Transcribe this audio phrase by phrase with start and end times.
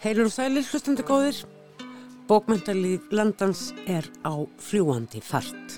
[0.00, 1.42] Heilur og sælir hlustandi góðir.
[2.24, 5.74] Bókmyndalíð landans er á fljúandi fart.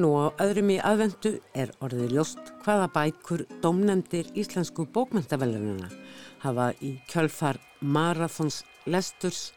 [0.00, 5.90] Nú á öðrum í aðvendu er orðið ljóst hvaða bækur domnendir íslensku bókmyndavelununa
[6.40, 9.50] hafa í kjölfar marathons lesturs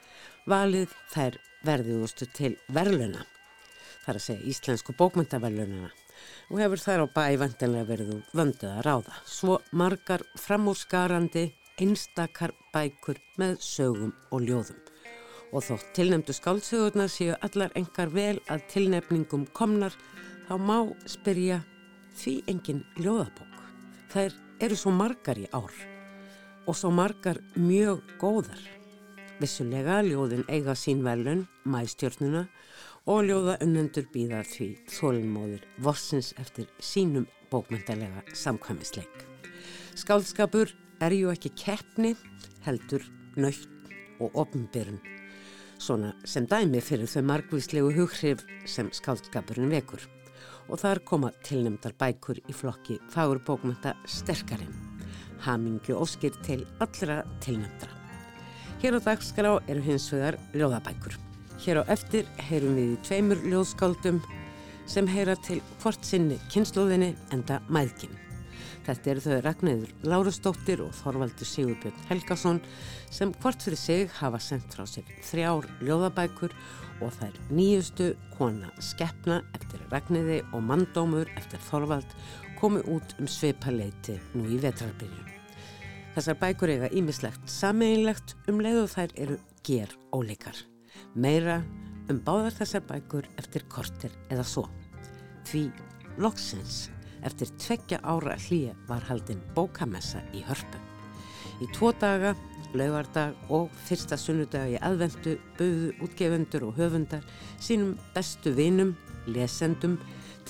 [0.52, 3.24] valið þær verðugustu til verluna.
[4.04, 5.94] Það er að segja íslensku bókmyndavelununa
[6.52, 9.16] og hefur þær á bæ vantilega verið vönduð að ráða.
[9.24, 14.80] Svo margar framúrskarandi einstakar bækur með sögum og ljóðum.
[15.54, 19.94] Og þótt tilnemdu skáldsögurnar séu allar engar vel að tilnefningum komnar,
[20.48, 21.62] þá má spyrja
[22.18, 23.60] því engin ljóðabók.
[24.14, 25.74] Þær eru svo margar í ár
[26.64, 28.62] og svo margar mjög góðar.
[29.42, 32.46] Vissulega ljóðin eiga sín velun, mæstjórnuna
[33.10, 39.26] og ljóða unnendur býða því þólinnmóðir vorsins eftir sínum bókmyndalega samkvæmisleik.
[40.00, 40.72] Skáldskapur
[41.06, 42.14] er ju ekki keppni,
[42.66, 43.04] heldur,
[43.36, 45.02] nöytt og ofnbyrjun.
[45.82, 50.06] Svona sem dæmi fyrir þau margvíslegu hughrif sem skáldskapurinn vekur.
[50.72, 54.72] Og þar koma tilnemdar bækur í flokki fagurbókmynda sterkarinn.
[55.44, 57.92] Hamingju óskir til allra tilnemdra.
[58.80, 61.20] Hér á dagskrá eru hins vegar ljóðabækur.
[61.64, 64.24] Hér á eftir heyrum við í tveimur ljóðskáldum
[64.88, 68.23] sem heyra til hvort sinni kynnslóðinni enda mæðkinn.
[68.84, 72.58] Þetta eru þau Ragnæður Lárusdóttir og Þorvaldur Sigurbjörn Helgason
[73.14, 76.56] sem hvort fyrir sig hafa sendt frá sér þrjár ljóðabækur
[77.04, 82.12] og þær nýjustu kona Skeppna eftir Ragnæði og Mandómur eftir Þorvald
[82.60, 85.30] komu út um sveipaleiti nú í vetrarbyrju.
[86.14, 90.60] Þessar bækur eiga ímislegt sameinlegt um leiðu þær eru ger óleikar.
[91.16, 91.62] Meira
[92.12, 94.68] um báðar þessar bækur eftir kortir eða svo.
[95.48, 95.70] Því
[96.22, 96.90] loksins
[97.24, 100.80] Eftir tveggja ára hlýja var haldinn bókamessa í hörpu.
[101.64, 102.34] Í tvo daga,
[102.74, 107.24] laugardag og fyrsta sunnudag í aðvendu buðu útgefendur og höfundar
[107.62, 108.96] sínum bestu vinum,
[109.30, 110.00] lesendum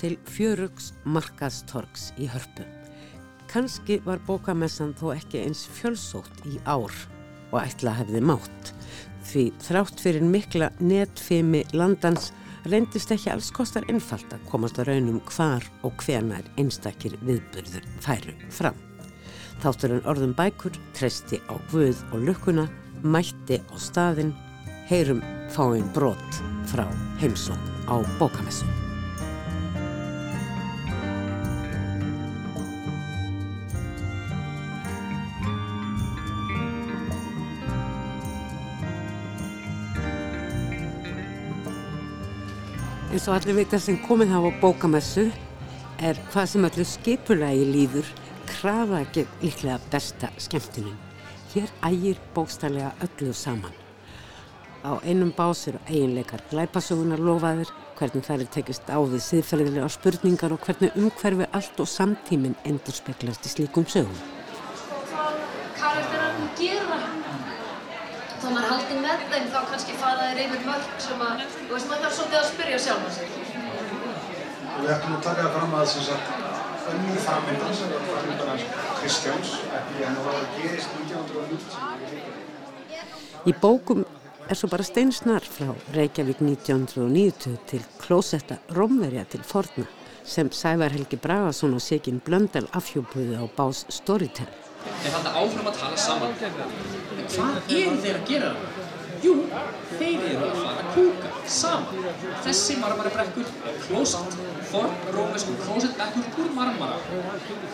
[0.00, 2.66] til fjörugs markaðstorgs í hörpu.
[3.52, 6.90] Kanski var bókamessan þó ekki eins fjölsótt í ár
[7.52, 8.72] og ætla hefði mátt
[9.24, 12.32] því þrátt fyrir mikla netfimi landans
[12.70, 18.34] reyndist ekki alls kostar einfalt að komast að raunum hvar og hvenar einstakir viðbyrður færu
[18.54, 18.78] fram.
[19.62, 22.66] Þátturinn orðum bækur treysti á guð og lukkuna,
[23.02, 24.34] mætti á staðin,
[24.88, 25.22] heyrum
[25.54, 26.86] fáinn brot frá
[27.20, 28.93] heimsón á bókamessum.
[43.14, 45.28] Eins og allir vita sem komið hafa á bókamessu
[46.02, 48.08] er hvað sem allir skipulagi líður
[48.48, 50.96] krafa ekki líklega besta skemmtunum.
[51.52, 53.70] Hér ægir bókstallega öllu saman.
[54.82, 60.56] Á einum bás eru eiginleikar glæpasögunar lofaðir, hvernig það er tekist á við siðferðilega spurningar
[60.56, 64.18] og hvernig umhverfi allt og samtíminn endur speklast í slíkum sögum.
[65.14, 65.38] Hvað
[65.78, 66.98] karakterarnir gera
[68.42, 71.88] þá maður haldi með þeim þá kannski fara þeir yfir mörg sem að, þú veist,
[71.90, 73.28] maður þarf svolítið að spyrja sjálf að sig.
[74.74, 76.20] Við ættum að taka það fram að þess að
[76.94, 78.64] önnur framvindan sem var framvindan hans
[78.98, 82.44] Kristjáns, ekki hann var að gerist 1990.
[83.44, 84.00] Í bókum
[84.48, 89.86] er svo bara steinsnar frá Reykjavík 1990 til klósetta Rómverja til forna
[90.24, 94.63] sem Sævar Helgi Bragason og Sigin Blöndal afhjópuði á bás Storytel.
[94.84, 96.34] Þeir halda áfram að tala saman.
[96.44, 98.50] En hvað eru þeir að gera?
[99.24, 99.34] Jú,
[99.96, 102.10] þeir eru að fara að kúka saman.
[102.44, 104.36] Þessi marmarabrekkur er klósett,
[104.68, 107.00] forn rómesku klósettbekkur úr marmara.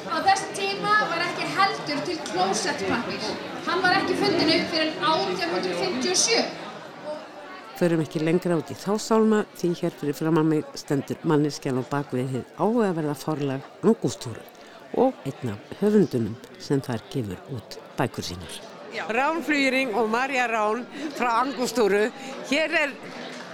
[0.07, 3.29] Á þessum tíma var ekki heldur til klósettpappir.
[3.67, 6.57] Hann var ekki fundin upp fyrir 1857.
[7.81, 11.81] Förum ekki lengra út í þá sálma því hér fyrir fram að mig stendur manneskjan
[11.81, 14.60] á bakvið þið áhugaverða forlag Angústúru
[14.99, 18.61] og einna höfundunum sem þar gefur út bækur sínar.
[19.11, 20.85] Ránflýring og Marja Rán
[21.15, 22.09] frá Angústúru.
[22.51, 22.95] Hér er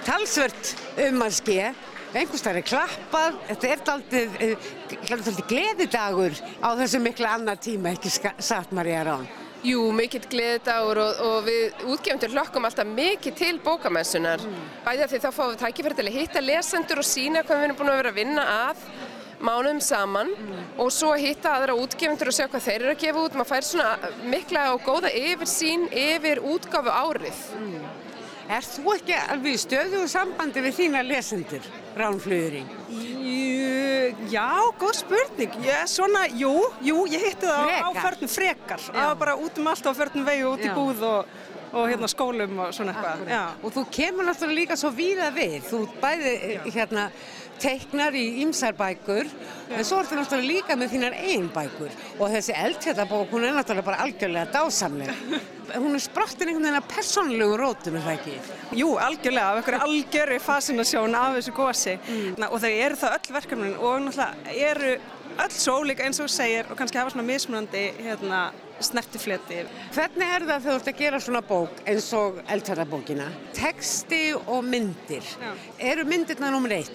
[0.06, 0.74] talsvört
[1.08, 1.72] um að ske.
[2.16, 3.36] Engustar er klappað.
[3.50, 9.26] Þetta er aldrei uh, gleðidagur á þessu mikla annar tíma, ekki satt Marja Rán?
[9.66, 14.40] Jú, mikill gleðidagur og, og við útgefundur hlokkum alltaf mikið til bókamessunar.
[14.40, 14.64] Mm.
[14.86, 17.68] Bæði af því þá fáum við tækifæri til að hitta lesendur og sína hvað við
[17.68, 18.84] erum búin að vera að vinna að
[19.46, 20.64] mánuðum saman mm.
[20.82, 23.38] og svo hitta aðra útgefundur og sjá hvað þeir eru að gefa út.
[23.38, 27.46] Maður fær svona mikla og góða yfir sín yfir útgáfu árið.
[27.60, 27.86] Mm.
[28.46, 31.64] Er þú ekki alveg í stöðu og sambandi við þína lesendur,
[31.98, 32.68] Ránflöðuring?
[34.30, 34.46] Já,
[34.78, 35.56] góð spurning.
[35.66, 36.52] Ég, svona, jú,
[36.84, 38.84] jú, ég hitti það á, á förnum frekar.
[38.86, 40.70] Það var bara út um allt á förnum vegi út Já.
[40.70, 41.34] í búð og
[41.76, 43.24] og hérna skólum og svona eitthvað.
[43.28, 43.42] Já.
[43.62, 45.58] Og þú kemur náttúrulega líka svo víða við.
[45.66, 47.08] Þú bæði eh, hérna
[47.62, 49.28] teiknar í ýmsar bækur
[49.70, 53.88] en svo ertu náttúrulega líka með þínar einn bækur og þessi eldfjallabók hún er náttúrulega
[53.90, 55.12] bara algjörlega dásamleg.
[55.66, 58.34] Hún er sprottin einhvern veginn að persónlegu rótum, er það ekki?
[58.78, 62.44] Jú, algjörlega, af einhverju algjörri fascinasjón af þessu gósi mm.
[62.46, 64.92] og þau eru það öll verkefnin og náttúrulega eru
[65.36, 68.40] öll svo ólíka eins og segir og kannski hafa svona mismunandi hérna,
[68.84, 69.62] snertifleti.
[69.94, 73.28] Hvernig er það þegar þú ert að gera svona bók eins og eldfjallabókina?
[73.56, 75.28] Teksti og myndir.
[75.42, 75.52] Já.
[75.92, 76.94] Eru myndirna nummer eitt?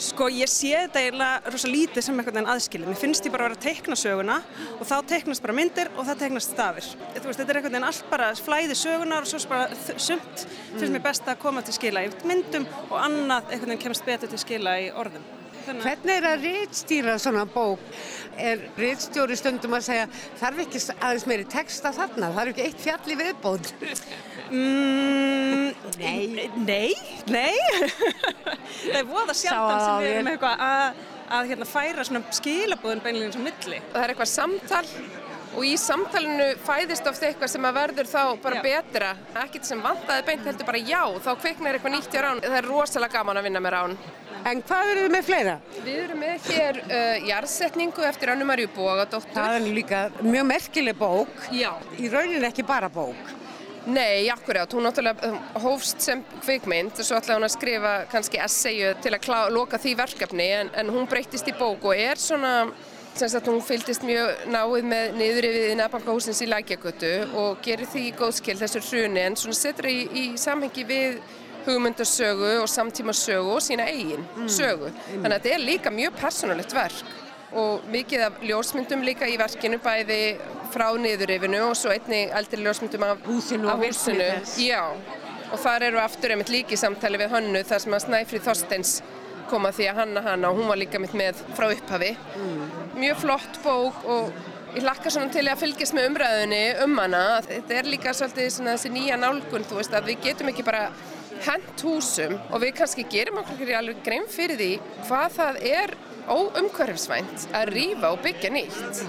[0.00, 2.88] Sko ég sé þetta eiginlega rosa lítið sem einhvern veginn aðskilið.
[2.88, 4.36] Mér finnst ég bara að vera að teikna söguna
[4.78, 6.86] og þá teiknast bara myndir og það teiknast stafir.
[7.18, 10.94] Þú veist, þetta er einhvern veginn allt bara flæði sögunar og svo bara sumt finnst
[10.94, 14.40] mér best að koma til skila í myndum og annað einhvern veginn kemst betur til
[14.40, 15.28] skila í orðum.
[15.66, 17.82] Þannig Hvernig er að rítstýra svona bók?
[18.40, 20.08] Er rítstjóri stundum að segja
[20.40, 23.74] þarf ekki aðeins meiri texta þarna, þarf ekki eitt fjall í viðbót?
[24.50, 25.70] Mm,
[26.00, 26.50] Nei.
[26.66, 26.92] Nei,
[27.30, 27.56] nei.
[28.82, 31.00] það er voða sjaldan sem við erum eitthvað að,
[31.38, 33.82] að hérna, færa svona skilabúðin beinleginn svo milli.
[33.92, 34.84] Það er eitthvað samtal
[35.50, 38.64] og í samtalinu fæðist oft eitthvað sem að verður þá bara Já.
[38.68, 39.12] betra.
[39.44, 42.42] Ekkert sem vantaði beint heldur bara já, þá kveiknar eitthvað nýtt í rán.
[42.46, 43.96] Það er rosalega gaman að vinna með rán.
[44.50, 45.54] En hvað eru þið með fleira?
[45.84, 49.34] Við erum með hér uh, jarðsetningu eftir Önnu Maríu Bógadóttur.
[49.36, 51.74] Það er líka mjög merkileg bók, Já.
[52.00, 53.34] í rauninni ekki bara bók.
[53.90, 55.32] Nei, akkurát, hún náttúrulega
[55.62, 59.80] hófst sem kvikmynd og svo ætlaði hún að skrifa kannski essayu til að klá, loka
[59.80, 62.52] því verkefni en, en hún breyttist í bók og er svona,
[63.18, 68.04] sem sagt hún fylgdist mjög náið með niður yfir nefnbankahúsins í Lækjakötu og gerir því
[68.20, 71.18] góðskil þessur hruni en svona setur í, í samhengi við
[71.66, 74.92] hugmyndasögu og samtímasögu og sína eigin sögu.
[75.10, 77.18] Þannig að þetta er líka mjög persónulegt verk
[77.60, 80.20] og mikið af ljósmyndum líka í verkinu bæði
[80.74, 84.28] frá niðurrifinu og svo einnig eldri ljósmyndum af Húsinu af húsinu.
[84.60, 84.82] Já,
[85.50, 88.94] og þar eru aftur einmitt líki samtali við hönnu þar sem að Snæfríð Þorsteins
[89.50, 92.14] koma því að hanna hana og hún var líka mitt með frá upphafi.
[92.94, 94.30] Mjög flott bók og
[94.76, 97.24] ég hlakka svona til að fylgjast með umræðunni um hana.
[97.46, 100.84] Þetta er líka svolítið svona þessi nýja nálgun, þú veist, að við getum ekki bara
[101.46, 104.70] hent húsum og við kannski gerum okkur ekki alveg grein fyrir því
[105.08, 105.94] hvað það er
[106.30, 109.04] óumhverfisvænt að rífa og byggja nýtt.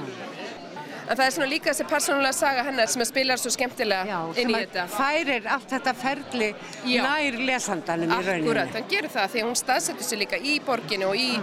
[1.12, 4.60] En það er svona líka þessi persónulega saga hennar sem spilar svo skemmtilega inn í
[4.62, 4.86] þetta.
[4.94, 6.48] færir allt þetta ferli
[6.88, 7.02] Já.
[7.04, 8.46] nær lesandanum í rauninni.
[8.46, 11.34] Akkurat, hann gerir það því að hún staðsetur sig líka í borginu og í,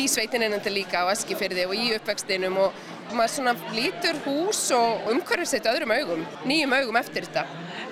[0.00, 2.80] í sveitininandi líka á Eskifyrði og í uppvextinum og
[3.12, 7.44] maður svona lítur hús og umhverfið sitt öðrum augum, nýjum augum eftir þetta.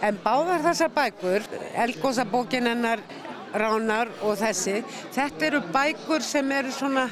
[0.08, 1.44] En báðar þessar bækur,
[1.84, 3.04] Eldgósabókin hennar,
[3.56, 4.80] Ránar og þessi,
[5.12, 7.10] þetta eru bækur sem eru svona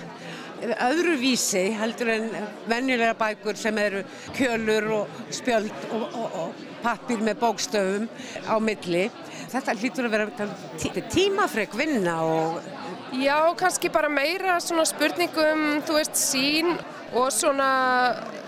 [0.62, 2.28] öðruvísi heldur en
[2.70, 4.02] venjulega bækur sem eru
[4.36, 8.08] kjölur og spjöld og, og, og pappir með bókstöfum
[8.48, 9.06] á milli.
[9.54, 10.48] Þetta hlýtur að vera
[10.80, 12.60] tí- tímafrek vinna og
[13.14, 16.72] Já, kannski bara meira svona spurningum, þú veist, sín
[17.14, 17.68] og svona,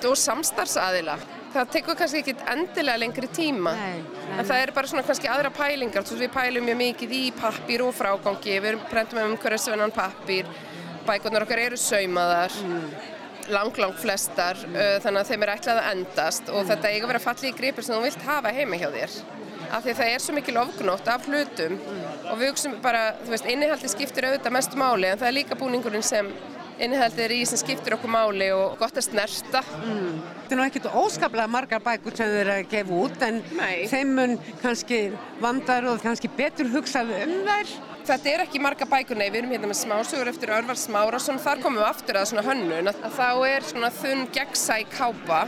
[0.03, 1.15] og samstarfsaðila.
[1.55, 3.77] Það tekur kannski ekki endilega lengri tíma.
[3.79, 6.03] Nei, nei, En það er bara svona kannski aðra pælingar.
[6.03, 8.59] Þú veist, við pælum mjög mikið í pappír og frágangi.
[8.67, 10.51] Við prentum um umhverfisvennan pappír.
[11.07, 12.57] Bækurnar okkar eru saumaðar.
[13.53, 14.59] Lang, lang flestar.
[14.73, 16.51] Uh, þannig að þeim er ætlað að endast.
[16.51, 19.17] Og þetta eiga að vera fallið í gripir sem þú vilt hafa heima hjá þér.
[19.67, 21.79] Af því að það er svo mikil ofgnótt af hlutum.
[22.27, 25.11] Og við hugsaum bara, þú veist, innihaldi skiptir auðvitað mestu máli.
[25.11, 26.31] En það er líka búningurinn sem
[26.83, 29.63] innihaldið er í sem skiptir okkur máli og gott að snerta.
[29.65, 33.87] Þetta er nú ekkert óskaplega margar bækur sem þau eru að gefa út en Nei.
[33.91, 35.01] þeim mun kannski
[35.43, 37.77] vandar og kannski betur hugsað um þær.
[38.07, 41.59] Þetta er ekki marga bækur, nei, við erum hérna með smásögur eftir Örvar Smárasson, þar
[41.65, 45.41] komum við aftur að svona hönnun, að þá er svona þunn gegnsæ kápa,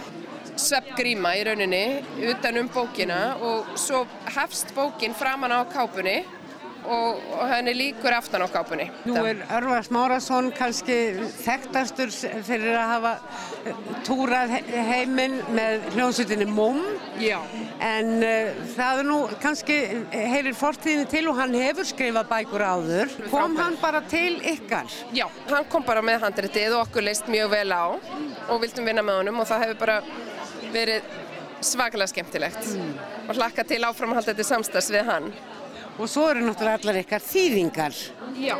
[0.58, 1.84] sveppgríma í rauninni,
[2.32, 4.00] utan um bókina og svo
[4.34, 6.16] hefst bókin framan á kápunni
[6.88, 8.86] og, og henni líkur aftan á kápunni.
[9.04, 10.96] Nú er Örvar Smárasson kannski
[11.42, 12.12] þekktastur
[12.46, 13.12] fyrir að hafa
[13.68, 16.80] eh, túrað he- heiminn með hljómsveitinni Mum
[17.20, 17.38] Já.
[17.84, 19.78] en uh, það er nú kannski
[20.14, 23.14] heyrir fortíðinni til og hann hefur skrifað bækur áður.
[23.28, 23.62] Kom Frábær.
[23.62, 24.88] hann bara til ykkar?
[25.16, 27.84] Já, hann kom bara með handritið og okkur leist mjög vel á
[28.48, 30.00] og vildum vinna með honum og það hefur bara
[30.72, 31.14] verið
[31.64, 32.66] svakalega skemmtilegt
[33.28, 35.30] og hlakka til áframhald þetta samstags við hann.
[35.98, 38.00] Og svo eru náttúrulega allar ykkar þýðingar.
[38.38, 38.56] Já.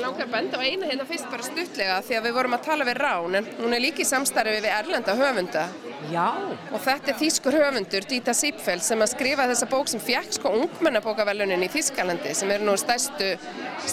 [0.00, 2.86] Langar að benda á eina hérna fyrst bara stuttlega því að við vorum að tala
[2.88, 5.64] við Rán en hún er líka í samstarfi við erlenda höfunda
[6.08, 6.24] Já.
[6.72, 10.54] og þetta er þýskur höfundur Dita Sipfeld sem að skrifa þessa bók sem fjekk sko
[10.62, 13.34] ungmennabókavelunin í Þýskalandi sem eru nú stærstu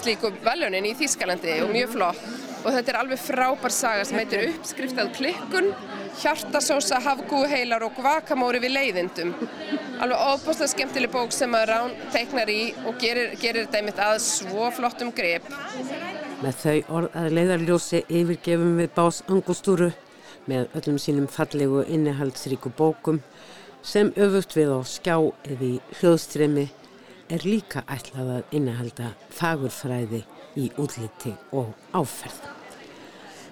[0.00, 2.24] slíku velunin í Þýskalandi og mjög flott
[2.64, 5.70] og þetta er alveg frábær saga sem heitir uppskriftað klikkun,
[6.22, 9.34] hjartasósa, hafgúheilar og guacamole við leiðindum.
[10.02, 14.18] Alveg óbúslega skemmtileg bók sem að Rán teiknar í og gerir, gerir þetta einmitt að
[14.26, 15.46] svo flottum grep.
[16.42, 19.92] Með þau orð að leiðarljósi yfirgefum við bás angustúru
[20.48, 23.22] með öllum sínum fallegu innihaldsríku bókum
[23.82, 26.68] sem öfugt við á skjá eða í hljóðstremi
[27.28, 30.22] er líka ætlað að innihalda fagurfræði
[30.58, 32.57] í útliti og áferð.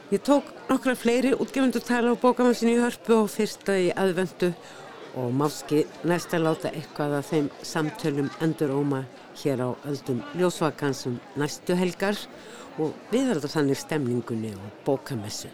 [0.08, 4.52] Ég tók nokkra fleiri útgefundur tala á bókamansinu í hörpu og fyrsta í aðvendu
[5.18, 9.00] og máski næsta láta eitthvað af þeim samtölum endur óma
[9.42, 12.22] hér á öldum ljósvakansum næstu helgar
[12.78, 15.50] og viðhalda þannig stemningunni og bókamessu.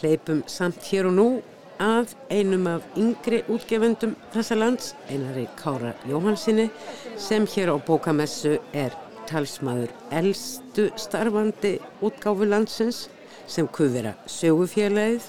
[0.00, 1.30] Hleypum samt hér og nú
[1.78, 6.66] að einum af yngri útgefendum þessa lands, einari Kára Jóhansinni,
[7.14, 8.90] sem hér á bókamessu er
[9.30, 13.06] talsmaður eldstu starfandi útgáfu landsins
[13.46, 15.26] sem kufira sögufélagið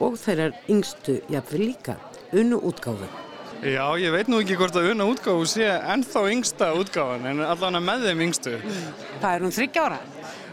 [0.00, 1.96] og þeirrar yngstu jafnveg líka
[2.32, 3.08] unnu útgáfu.
[3.60, 7.76] Já, ég veit nú ekki hvort að unna útgáfu sé ennþá yngsta útgáfan en allan
[7.76, 8.54] að með þeim yngstu.
[9.20, 9.98] Það er hún þryggjára.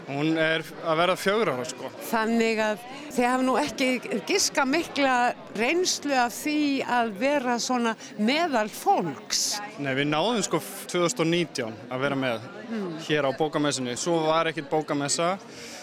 [0.08, 1.90] Hún er að vera fjögur ára sko.
[2.08, 3.88] Þannig að þið hafa nú ekki
[4.28, 5.16] giska mikla
[5.58, 6.60] reynslu af því
[6.96, 9.42] að vera svona meðal fólks.
[9.76, 10.62] Nei, við náðum sko
[10.94, 12.86] 2019 að vera með mm.
[13.04, 13.98] hér á bókamessunni.
[14.00, 15.34] Svo var ekkit bókamessa.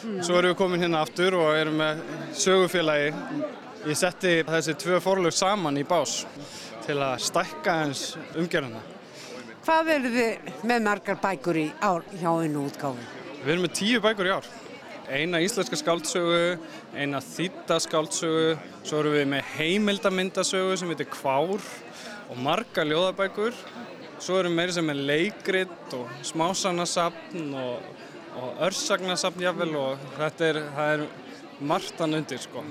[0.01, 0.17] Mm.
[0.25, 2.01] Svo erum við komin hérna aftur og erum með
[2.41, 3.13] sögufélagi.
[3.85, 6.23] Ég setti þessi tvö fórlög saman í bás
[6.87, 8.81] til að stækka eins umgerðuna.
[9.65, 13.14] Hvað verður þið með margar bækur í ár hjá einu útgáfið?
[13.45, 14.45] Við erum með tíu bækur í ár.
[15.05, 16.55] Eina íslenska skáldsögu,
[16.97, 23.53] eina þýtta skáldsögu, svo erum við með heimildamindasögu sem heitir Kvár og marga ljóðabækur.
[24.17, 27.85] Svo erum við meira sem er leikrit og smásanasapn og,
[28.41, 31.05] og örsagnasapn jáfnvel og þetta er, er
[31.59, 32.63] margtan undir sko.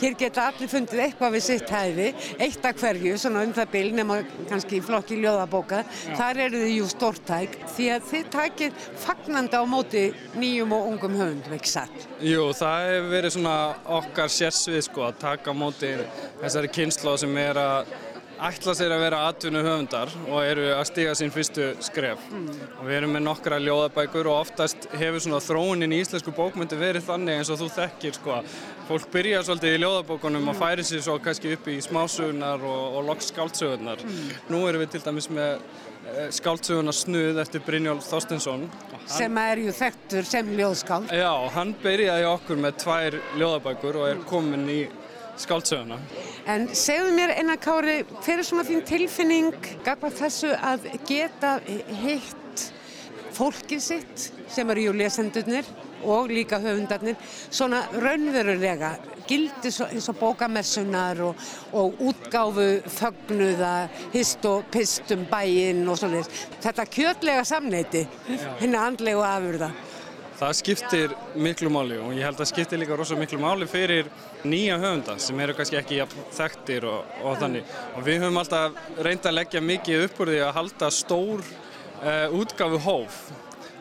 [0.00, 2.08] Hér geta allir fundið eitthvað við sitt hæði,
[2.42, 4.18] eitt af hverju, svona um það bil, nema
[4.50, 6.14] kannski í flokki ljóðabóka, Já.
[6.20, 10.04] þar eru þið jú stórtæk því að þið takir fagnandi á móti
[10.38, 12.08] nýjum og ungum höfundum, ekki satt?
[12.22, 13.58] Jú, það hefur verið svona
[14.00, 15.92] okkar sérsvið sko að taka á móti
[16.40, 17.94] þessari kynsla sem er að
[18.42, 22.48] ætla sér að vera atvinnu höfundar og eru að stiga sín fyrstu skref mm.
[22.80, 27.06] og við erum með nokkra ljóðabækur og oftast hefur svona þróunin í íslensku bókmyndi verið
[27.06, 28.56] þannig eins og þú þekkir sko að
[28.88, 33.08] fólk byrja svolítið í ljóðabókunum og færi sér svo kannski upp í smásugunar og, og
[33.12, 34.34] loks skáltsugunar mm.
[34.50, 38.66] nú erum við til dæmis með eh, skáltsuguna Snuð eftir Brynjólf Þorstinsson
[39.06, 44.26] sem er ju þekktur sem ljóðskáld Já, hann byrjaði okkur með tvær ljóðabækur og er
[44.26, 44.82] komin í
[45.36, 45.98] skáldsöguna.
[46.50, 51.52] En segðu mér eina Kári, hver er svona þín tilfinning gagvað þessu að geta
[52.02, 52.64] hitt
[53.36, 55.68] fólkið sitt sem eru jú lesendurnir
[56.02, 57.14] og líka höfundarnir
[57.46, 58.96] svona raunverulega?
[59.30, 61.38] Gildi eins og bókamessunar og,
[61.78, 66.24] og útgáfu fögnuða, hist og pistum bæinn og svona
[66.58, 68.02] þetta kjötlega samneiti,
[68.58, 69.70] henni andlega afurða.
[70.42, 74.08] Það skiptir miklu máli og ég held að það skiptir líka rosalega miklu máli fyrir
[74.42, 76.00] nýja höfunda sem eru kannski ekki
[76.34, 77.68] þekktir og, og þannig.
[77.94, 82.34] Og við höfum alltaf reynd að leggja mikið upp úr því að halda stór uh,
[82.40, 83.20] útgafu hóf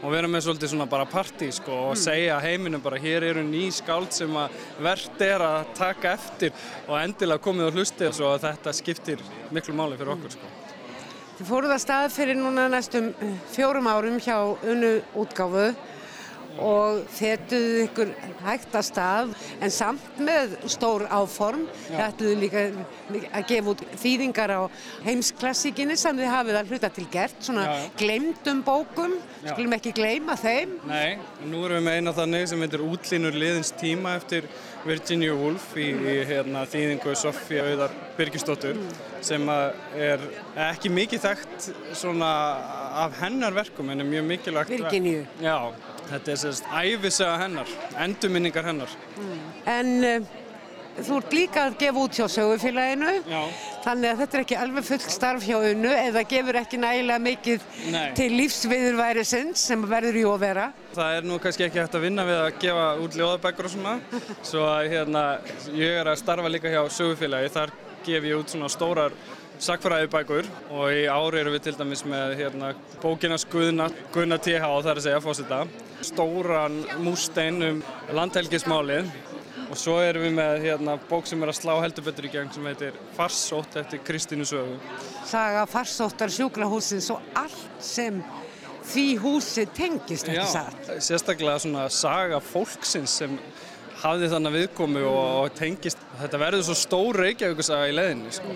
[0.04, 2.02] og vera með svolítið svona bara partí sko og mm.
[2.04, 6.54] segja heiminu bara hér eru ný skáld sem að verðt er að taka eftir
[6.88, 10.52] og endilega komið á hlusti og svo að þetta skiptir miklu máli fyrir okkur sko.
[11.40, 13.10] Þið fóruð að stað fyrir núna næstum
[13.50, 15.72] fjórum árum hjá unnu útgáfu
[16.60, 18.12] og þetuðu ykkur
[18.44, 22.64] hægt að stað en samt með stór áform þetuðu líka
[23.32, 24.62] að gefa út þýðingar á
[25.06, 27.76] heimsklassíkinni sem þið hafið að hluta til gert svona Já.
[28.02, 29.54] glemdum bókum Já.
[29.54, 33.74] skulum ekki gleyma þeim Nei, nú erum við með eina þannig sem heitir Útlínur liðins
[33.80, 34.50] tíma eftir
[34.86, 39.02] Virginia Woolf í, í hérna, þýðingu Sofía Auðar Birgisdóttur mm.
[39.26, 40.24] sem er
[40.72, 42.32] ekki mikið þekkt svona
[43.06, 48.66] af hennar verkum en er mjög mikilvægt Virginia Já Þetta er sérst æfisaga hennar, endurminningar
[48.68, 48.96] hennar.
[49.16, 49.44] Mm.
[49.72, 50.32] En uh,
[51.00, 53.12] þú ert líka að gefa út hjá sögufélaginu,
[53.86, 57.68] þannig að þetta er ekki alveg fullt starf hjá unnu eða gefur ekki nægilega mikið
[57.94, 58.08] Nei.
[58.18, 60.66] til lífsviðurværisins sem verður að vera.
[60.98, 63.96] Það er nú kannski ekki hægt að vinna við að gefa út ljóðabækur og svona,
[64.44, 65.24] svo að hérna,
[65.78, 67.74] ég er að starfa líka hjá sögufélagi, þar
[68.06, 69.16] gef ég út svona stórar
[69.62, 74.92] sakfræðibækur og í ári eru við til dæmis með hérna, bókina Guðna, Guðna TH það
[74.94, 75.60] er að segja fósita
[76.06, 77.84] stóran mústein um
[78.18, 79.12] landhelgismálið
[79.72, 82.66] og svo erum við með hérna, bók sem er að slá heldurbetur í gang sem
[82.68, 84.80] heitir Farsótt eftir Kristínu Sögu
[85.30, 88.20] Saga Farsóttar sjúkrahúsins og allt sem
[88.92, 90.88] því húsi tengist ekki satt.
[90.90, 93.36] Já, sérstaklega svona saga fólksins sem
[94.02, 98.56] hafði þannig viðkomi og, tengist, þetta verður svo stór Reykjavíkusaga í leðinni sko.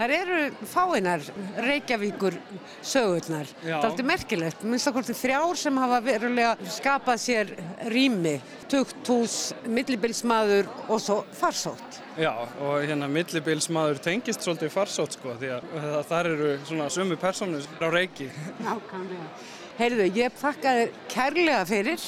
[0.00, 1.24] Það eru fáinar
[1.60, 2.36] Reykjavíkur
[2.80, 3.50] sögurnar.
[3.60, 3.74] Já.
[3.74, 4.62] Það er alltaf merkilegt.
[4.64, 7.50] Minnst okkur til þrjár sem hafa verulega skapað sér
[7.92, 8.38] rými.
[8.72, 9.34] Tugthús,
[9.68, 11.98] millibilsmaður og svo farsótt.
[12.16, 17.68] Já, og hérna millibilsmaður tengist svolítið farsótt sko, því að það, eru svona sömu personur
[17.84, 18.30] á Reykji.
[18.64, 19.28] Nákvæmlega.
[19.82, 22.06] Heyrðu, ég þakka þér kærlega fyrir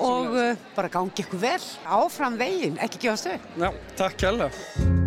[0.00, 1.62] og uh, bara gangi ykkur vel.
[1.86, 3.46] Áfram veginn, ekki gefast upp.
[3.62, 3.70] Já,
[4.02, 5.01] takk kærlega.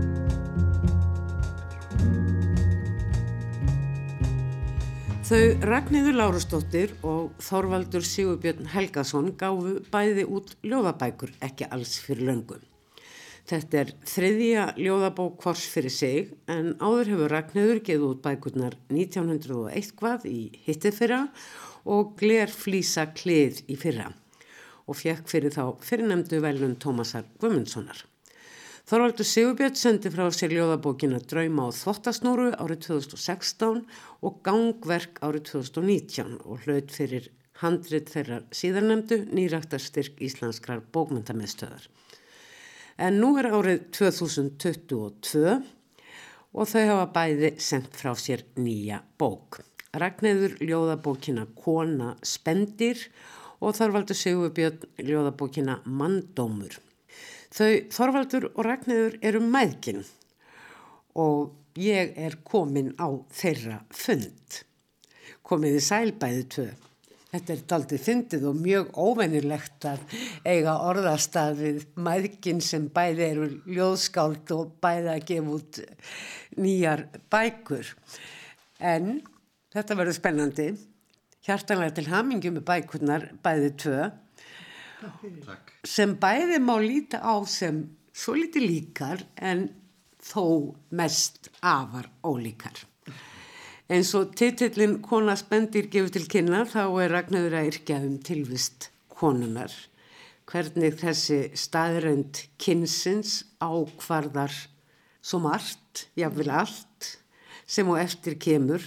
[5.25, 12.62] Þau Ragnhildur Lárusdóttir og Þorvaldur Sigurbjörn Helgason gáfu bæði út ljóðabækur ekki alls fyrir löngum.
[13.50, 19.96] Þetta er þriðja ljóðabók hvors fyrir sig en áður hefur Ragnhildur geið út bækurnar 1901
[19.98, 21.22] hvað í hittið fyrra
[21.89, 24.12] og Gler flýsa klið í fyrra
[24.86, 28.05] og fekk fyrir þá fyrirnemdu velun Tómasar Gumundssonar.
[28.86, 33.80] Þorvaldur Sigurbjörn sendi frá sér ljóðabókina Drauma á þvottasnúru árið 2016
[34.22, 37.32] og Gangverk árið 2019 og hlaut fyrir
[37.63, 41.89] handrit þeirra síðarnemdu nýræktarstyrk íslenskrar bókmyndamiðstöðar.
[43.01, 45.58] En nú er árið 2022
[46.54, 49.63] og þau hafa bæði sendt frá sér nýja bók.
[49.98, 53.01] Ragnæður ljóðabókina Kona Spendir
[53.65, 56.85] og Þorvaldur Sigurbjörn ljóðabókina Mandómur.
[57.56, 60.02] Þau Þorvaldur og Ragnæður eru mæðkin
[61.16, 64.58] og ég er komin á þeirra fund.
[65.46, 66.66] Komiði sælbæði tvö.
[67.32, 70.04] Þetta er daldið fyndið og mjög óvenilegt að
[70.48, 75.82] eiga orðastafið mæðkin sem bæði eru ljóðskáld og bæði að gefa út
[76.60, 77.94] nýjar bækur.
[78.80, 79.18] En
[79.76, 80.70] þetta verður spennandi.
[81.46, 84.00] Hjartanlega til hamingjum með bækurnar bæði tvö.
[85.86, 87.84] Sem bæði má líta á sem
[88.15, 89.68] svo liti líkar en
[90.26, 92.86] þó mest afar ólíkar.
[93.86, 98.89] En svo titillin Kona spendir gefur til kynna þá er Ragnarður að yrkja um tilvist
[99.13, 99.74] konunar.
[100.50, 104.54] Hvernig þessi staðrönd kynsins ákvarðar
[105.26, 107.12] svo margt, jáfnvel allt,
[107.65, 108.84] sem á eftir kemur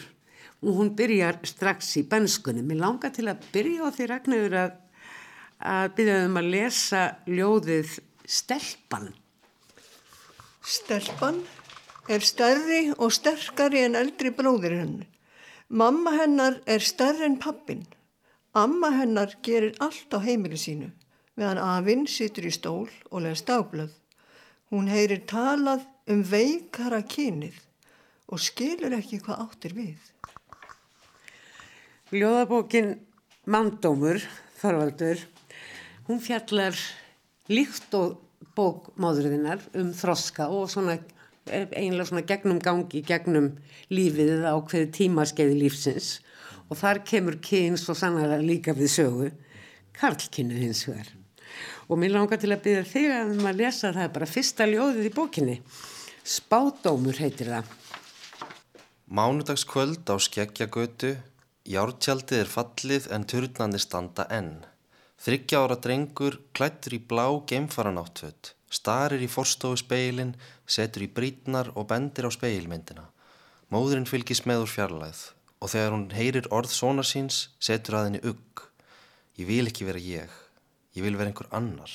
[0.62, 2.64] og hún byrjar strax í benskunni.
[2.66, 4.76] Mér langar til að byrja á því Ragnarður að,
[5.58, 9.08] að byrja um að lesa ljóðið Stelpan.
[10.62, 11.40] Stelpan
[12.12, 15.06] er stærri og sterkari en eldri bróðir henni.
[15.68, 17.86] Mamma hennar er stærri en pappin.
[18.56, 20.90] Amma hennar gerir allt á heimilu sínu,
[21.36, 23.92] meðan afinn situr í stól og leðst dagblöð.
[24.72, 27.56] Hún heyrir talað um veikara kynið
[28.28, 29.98] og skilur ekki hvað áttir við.
[32.12, 32.94] Ljóðabókin
[33.48, 34.20] Mandómur,
[34.60, 35.20] Þorvaldur,
[36.08, 36.76] hún fjallar
[37.52, 38.16] líkt og
[38.56, 40.98] bókmáðurðinnar um þroska og svona
[41.48, 43.52] einlega svona gegnum gangi, gegnum
[43.92, 46.18] lífið á hverju tímaskeiði lífsins
[46.68, 49.30] og þar kemur kyn svo sannlega líka við sögu,
[49.96, 51.08] karlkynnu hins vegar.
[51.88, 54.68] Og mér langar til að byrja þig að um að lesa það er bara fyrsta
[54.68, 55.56] ljóðið í bókinni.
[56.28, 57.70] Spádómur heitir það.
[59.08, 61.14] Mánudagskvöld á skeggjagötu,
[61.64, 64.58] jártjaldið er fallið en turnandi standa enn.
[65.18, 71.88] Þryggja ára drengur klættur í blá geimfaranáttföld, starir í forstofu speilin, setur í brítnar og
[71.90, 73.08] bendir á speilmyndina.
[73.74, 75.24] Móðurinn fylgis með úr fjarlæð
[75.58, 78.62] og þegar hún heyrir orð svona síns setur að henni ugg.
[79.42, 80.30] Ég vil ekki vera ég,
[80.94, 81.90] ég vil vera einhver annar.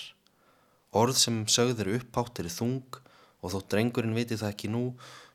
[0.92, 3.00] Orð sem sögður uppháttir í þung
[3.40, 4.86] og þótt drengurinn viti það ekki nú,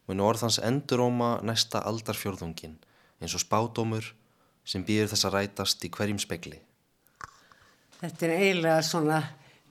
[0.04, 2.76] mun orð hans enduróma næsta aldarfjörðungin
[3.18, 4.12] eins og spádómur
[4.68, 6.60] sem býður þess að rætast í hverjum spekli.
[7.98, 9.18] Þetta er eiginlega svona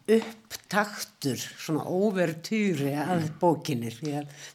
[0.08, 3.98] upptaktur, svona overtýri að bókinir.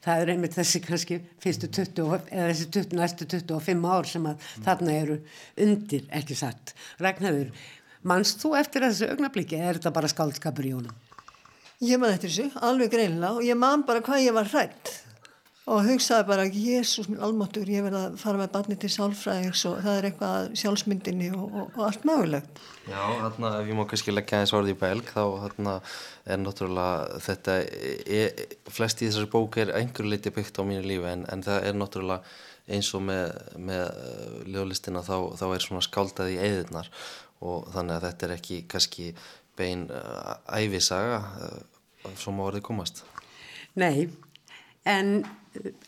[0.05, 4.39] Það er einmitt þessi kannski fyrstu 20, eða þessi 20, næstu 25 ár sem að
[4.41, 4.65] mm.
[4.67, 5.19] þarna eru
[5.67, 6.75] undir, ekki satt.
[7.05, 7.53] Ragnarður,
[8.09, 11.01] mannst þú eftir þessu augnabliki eða er þetta bara skáldskapur í honum?
[11.83, 14.97] Ég man eftir þessu, alveg greinlega og ég man bara hvað ég var hrætt
[15.71, 19.77] og hugsaði bara, Jésús minn almáttur, ég verði að fara með barni til sálfræðings og
[19.85, 22.63] það er eitthvað sjálfsmyndinni og, og, og allt mögulegt.
[22.89, 25.77] Já, þarna, ef ég má kannski leggja eins orði í belg, þá þarna
[26.35, 27.59] er náttúrulega þetta,
[28.19, 31.69] er, flest í þessari bók er einhverju liti byggt á mínu lífi en, en það
[31.69, 32.35] er náttúrulega
[32.73, 36.91] eins og með, með uh, ljóðlistina þá, þá er svona skáldaði í eðirnar
[37.43, 39.09] og þannig að þetta er ekki kannski
[39.59, 43.03] bein uh, æfisaga uh, sem á orðið komast.
[43.79, 44.11] Nei,
[44.89, 45.23] en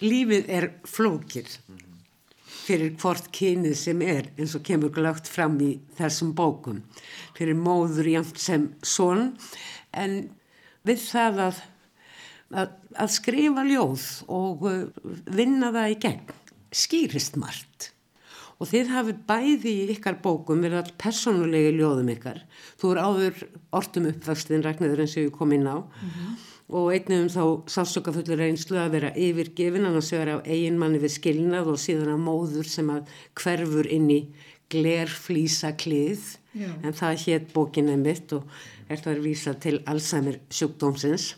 [0.05, 1.49] lífið er flókir
[2.65, 6.81] fyrir hvort kynið sem er eins og kemur glögt fram í þessum bókum
[7.37, 9.35] fyrir móður jæmt sem son.
[9.93, 10.31] En
[10.87, 11.61] við það að,
[12.63, 14.79] að, að skrifa ljóð og uh,
[15.29, 16.41] vinna það í gegn
[16.75, 17.91] skýrist margt.
[18.63, 22.45] Og þið hafið bæði í ykkar bókum verið all personulegi ljóðum ykkar.
[22.81, 23.41] Þú eru áður
[23.75, 25.83] ortum uppvöxtin Ragnarður eins og ég kom inn á.
[25.83, 26.37] Mm -hmm.
[26.72, 31.74] Og einnið um þá sásökafullur reynslu að vera yfirgefin annars vegar á eiginmanni við skilnað
[31.74, 34.20] og síðan á móður sem að hverfur inn í
[34.72, 36.70] glerflýsa klið Já.
[36.81, 38.48] en það hétt bókin er mitt og
[38.88, 41.35] er það að vísa til Alzheimer sjúkdómsins.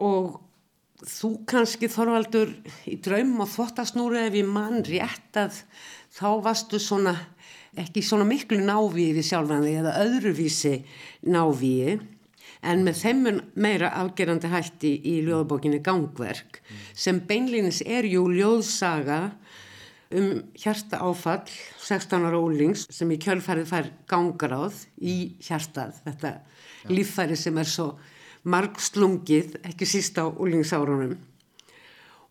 [0.00, 0.40] Og
[1.04, 2.54] þú kannski Þorvaldur
[2.88, 5.60] í draum og þvottasnúri ef ég mann rétt að
[6.14, 7.14] þá varstu svona
[7.76, 10.74] ekki svona miklu návíi við sjálfan þig eða öðruvísi
[11.26, 11.98] návíi
[12.64, 16.82] en með þeim meira afgerandi hætti í ljóðbókinni Gangverk mm.
[17.04, 19.20] sem beinlinis er jú ljóðsaga
[20.14, 21.46] um hjarta áfall
[21.82, 26.90] 16 ára ólings sem í kjölfarið fær gangaráð í hjartað þetta ja.
[26.92, 27.88] líffæri sem er svo
[28.44, 31.16] marg slungið ekki síst á ólingsárunum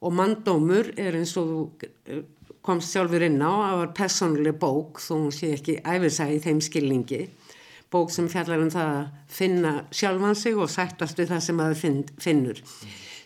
[0.04, 2.22] og manndómur er eins og þú
[2.63, 6.62] komst sjálfur inn á að var personlega bók þó hún sé ekki æfisæði í þeim
[6.63, 7.22] skilningi
[7.93, 12.03] bók sem fjallar um það að finna sjálfan sig og sættast við það sem finn,
[12.21, 12.62] finnur.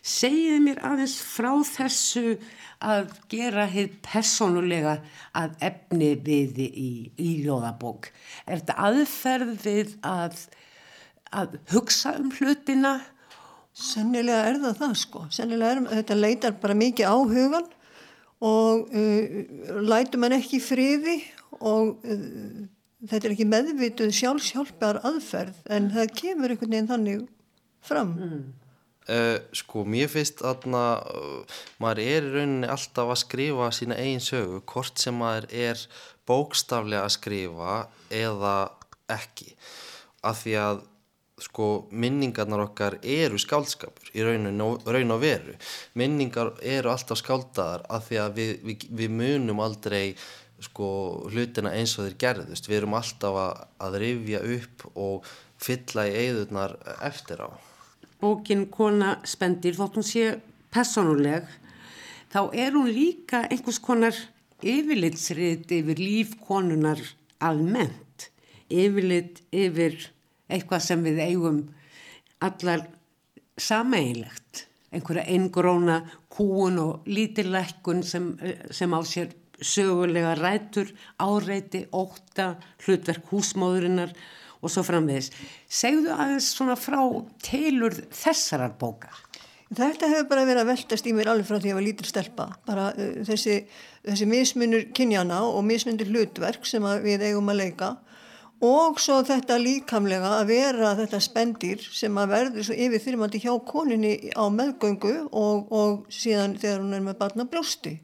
[0.08, 2.38] Segið mér aðeins frá þessu
[2.84, 5.00] að gera hitt personulega
[5.36, 8.12] að efni við í, í ljóðabók.
[8.46, 10.38] Er þetta aðferðið að,
[11.34, 13.00] að hugsa um hlutina?
[13.78, 15.26] Sennilega er það það sko.
[15.34, 17.68] Sennilega er þetta leitar bara mikið á hugan
[18.48, 21.20] og uh, lætu mann ekki friði
[21.58, 22.66] og uh,
[23.10, 27.26] þetta er ekki meðvituð sjálfsjálfbar aðferð en það kemur einhvern veginn þannig
[27.88, 28.14] fram.
[28.18, 28.44] Mm.
[29.14, 34.24] uh, Sko mér finnst að uh, maður er í rauninni alltaf að skrifa sína eigin
[34.24, 35.88] sögu hvort sem maður er
[36.28, 37.80] bókstaflega að skrifa
[38.14, 38.58] eða
[39.12, 39.54] ekki.
[40.28, 40.86] Af því að
[41.38, 45.54] sko minningarnar okkar eru skáldskapur í raun og, raun og veru.
[46.00, 50.16] Minningar eru alltaf skáldaðar af því að við, við, við munum aldrei
[50.64, 50.90] sko
[51.30, 55.30] hlutina eins og þeir gerðust við erum alltaf að, að rifja upp og
[55.62, 57.50] fylla í eigðurnar eftir á.
[58.22, 60.26] Bókin Kona Spendir þótt hún sé
[60.74, 61.46] personuleg
[62.34, 64.18] þá er hún líka einhvers konar
[64.66, 67.02] yfirlitsrið yfir lífkonunar
[67.46, 68.32] almennt.
[68.68, 70.00] Yfirlit yfir
[70.50, 71.62] eitthvað sem við eigum
[72.44, 72.88] allar
[73.58, 78.32] sameigilegt einhverja eingróna kúun og lítilækkun sem,
[78.72, 80.92] sem á sér sögulega rætur,
[81.22, 84.14] áreiti, óta, hlutverk húsmóðurinnar
[84.62, 85.32] og svo framvegis.
[85.70, 87.02] Segðu aðeins svona frá
[87.46, 89.12] telur þessarar bóka?
[89.68, 92.08] Þetta hefur bara verið að veltast í mér alveg frá því að ég var lítil
[92.08, 92.46] stelpa.
[92.68, 93.58] Bara uh, þessi,
[94.08, 97.96] þessi mismunur kynjana og mismunur hlutverk sem við eigum að leika
[98.64, 103.52] og svo þetta líkamlega að vera þetta spendir sem að verður svo yfir þyrmandi hjá
[103.68, 108.00] koninni á meðgöngu og, og síðan þegar hún er með barna brjósti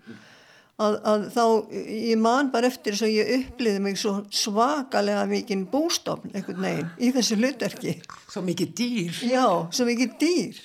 [0.82, 1.44] að, að þá
[1.86, 6.94] ég man bara eftir þess að ég uppliði mig svo svakalega mikinn bústofn einhvern veginn
[6.98, 7.98] í þessu hlutverki.
[8.32, 9.20] Svo mikið dýr.
[9.30, 10.62] Já, svo mikið dýr.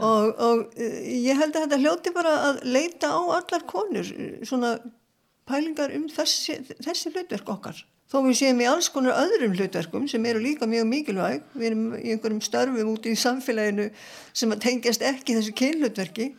[0.00, 4.06] Og, og ég held að þetta hljóti bara að leita á allar konur
[4.48, 4.78] svona
[5.50, 7.80] pælingar um þessi, þessi hlutverk okkar.
[8.10, 11.82] Þó við séum í alls konar öðrum hlutverkum sem eru líka mjög mikilvæg, við erum
[11.94, 13.86] í einhverjum starfum út í samfélaginu
[14.34, 16.32] sem tengjast ekki þessu kynhlutverki.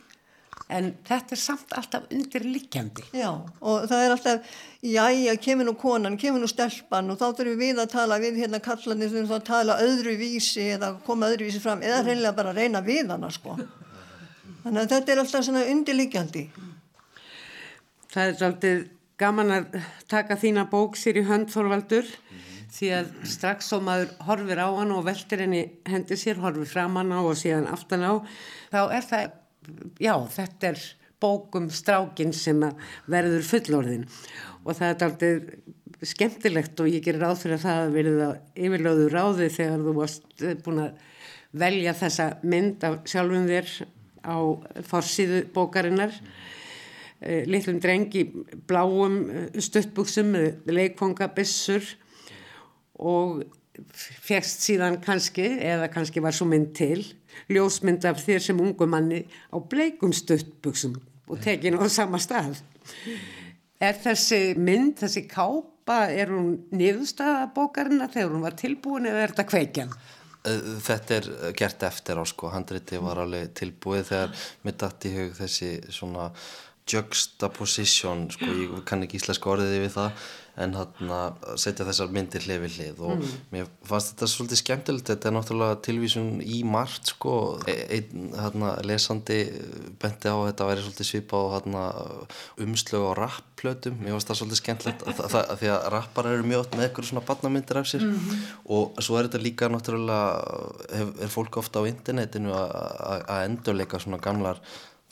[0.70, 3.04] En þetta er samt alltaf undirlikjandi.
[3.18, 4.54] Já, og það er alltaf,
[4.86, 8.62] jájá, kemur nú konan, kemur nú stelpan og þá þurfum við að tala við hérna
[8.64, 12.62] kallanir, þurfum að tala öðru vísi eða koma öðru vísi fram eða reynilega bara að
[12.62, 13.58] reyna við hana, sko.
[14.64, 16.48] Þannig að þetta er alltaf svona undirlikjandi.
[18.12, 18.90] Það er alltaf
[19.22, 19.76] gaman að
[20.10, 22.72] taka þína bók sér í hönd Þorvaldur mm -hmm.
[22.78, 26.96] því að strax svo maður horfir á hann og veltir henni hendi sér, horfir fram
[26.96, 28.14] hann á og síðan aftan á,
[28.72, 29.41] þá er það
[30.02, 30.82] já, þetta er
[31.22, 32.64] bókum strákin sem
[33.12, 34.08] verður fullorðin
[34.66, 35.34] og það er aldrei
[36.02, 40.46] skemmtilegt og ég gerir ráð fyrir að það verið að yfirlöðu ráði þegar þú varst
[40.66, 41.04] búin að
[41.62, 43.74] velja þessa mynd af sjálfum þér
[44.22, 44.38] á
[44.88, 46.14] fórsíðu bókarinnar.
[47.22, 48.24] Eh, litlum drengi
[48.70, 51.86] bláum eh, stuttbuksum með leikfangabissur
[52.98, 53.44] og
[53.94, 57.04] fegst síðan kannski, eða kannski var svo mynd til,
[57.52, 60.98] ljósmynd af þér sem ungu manni á bleikum stuttbuksum
[61.32, 62.60] og tekin á sama stað.
[63.82, 69.34] Er þessi mynd, þessi kápa, er hún niðurstaða bókarina þegar hún var tilbúin eða er
[69.34, 69.94] þetta kveikjan?
[70.42, 75.36] Þetta er gert eftir á sko, handriti var alveg tilbúið þegar mitt dætt í hug
[75.38, 76.32] þessi svona
[76.92, 82.44] juxtaposition, sko, ég kann ekki íslenska orðið yfir það en hann að setja þessar myndir
[82.44, 83.36] hlið við hlið og mm.
[83.54, 87.36] mér fannst þetta svolítið skemmtilegt þetta er náttúrulega tilvísun í margt sko,
[87.72, 89.40] e, einn hann lesandi
[90.02, 91.48] benti á þetta að vera svolítið svipa á
[92.66, 96.48] umslög á rapplötum, mér fannst það svolítið skemmtilegt að, að, að því að rappar eru
[96.52, 98.46] mjög með eitthvað svona barnamyndir af sér mm -hmm.
[98.76, 100.22] og svo er þetta líka náttúrulega
[101.00, 104.60] hef, er fólk ofta á internetinu að endurleika svona gamlar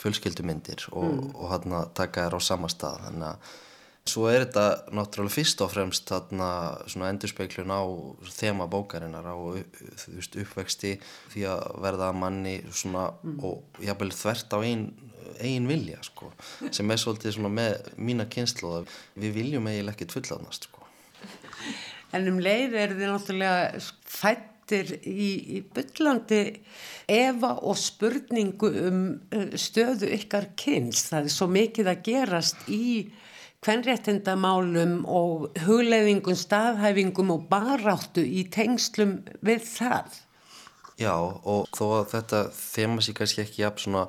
[0.00, 1.34] fjölskyldumyndir og, mm.
[1.34, 3.58] og hann að taka þér á sama stað þannig að
[4.08, 6.46] Svo er þetta náttúrulega fyrst og fremst þarna
[6.88, 7.84] svona endurspeiklun á
[8.32, 10.94] þema bókarinnar á veist, uppvexti
[11.34, 13.36] því að verða manni svona mm.
[13.44, 14.88] og jábel þvert á einn
[15.40, 16.30] ein vilja sko
[16.72, 20.84] sem er svolítið svona með mína kynslu og við viljum eiginlega ekkert fullaðnast sko.
[22.16, 23.84] En um leið er þið náttúrulega
[24.70, 26.42] fættir í, í byllandi
[27.10, 29.02] efa og spurningu um
[29.34, 31.08] uh, stöðu ykkar kyns.
[31.10, 33.10] Það er svo mikið að gerast í
[33.60, 40.20] kvenréttindamálum og hugleðingum, staðhæfingum og baráttu í tengslum við það.
[41.00, 44.06] Já og þó að þetta þema sér kannski ekki jafn svona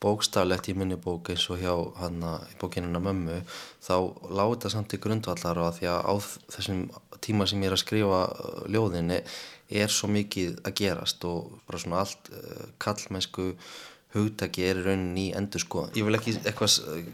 [0.00, 3.42] bókstaflegt í minni bók eins og hjá hann í bókinina mömmu
[3.84, 3.96] þá
[4.32, 6.14] láði þetta samt í grundvallar og að því að á
[6.54, 6.80] þessum
[7.20, 8.20] tíma sem ég er að skrifa
[8.72, 9.18] ljóðinni
[9.70, 13.52] er svo mikið að gerast og bara svona allt uh, kallmennsku
[14.10, 16.72] hugtaki er í rauninni í endur sko ég vil ekki eitthvað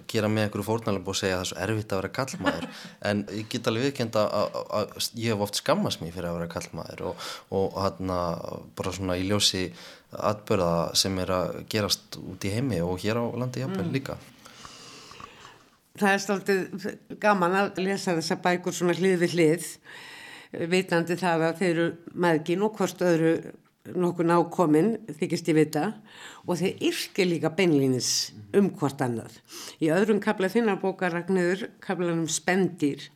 [0.09, 2.69] gera með einhverju fórnalöf og segja að það er svo erfitt að vera kallmaður
[3.11, 4.87] en ég get alveg viðkend að
[5.21, 8.15] ég hef oft skammast mér fyrir að vera kallmaður og, og hann
[8.79, 9.67] bara svona í ljósi
[10.17, 13.95] atbörða sem er að gerast út í heimi og hér á landi jafnvel mm.
[13.95, 14.17] líka.
[15.97, 16.87] Það er stoltið
[17.21, 19.71] gaman að lesa þessa bækur svona hlið við hlið
[20.53, 21.87] vitandi það að þeir eru
[22.27, 23.33] maðgin og hvort öðru
[23.95, 25.85] nokkuð nákominn, þykist ég vita
[26.47, 28.11] og þeir yrkir líka beinlýnis
[28.57, 29.37] um hvort annað.
[29.83, 33.11] Í öðrum kabla þinnar bókarragnöður, kablanum Spendir,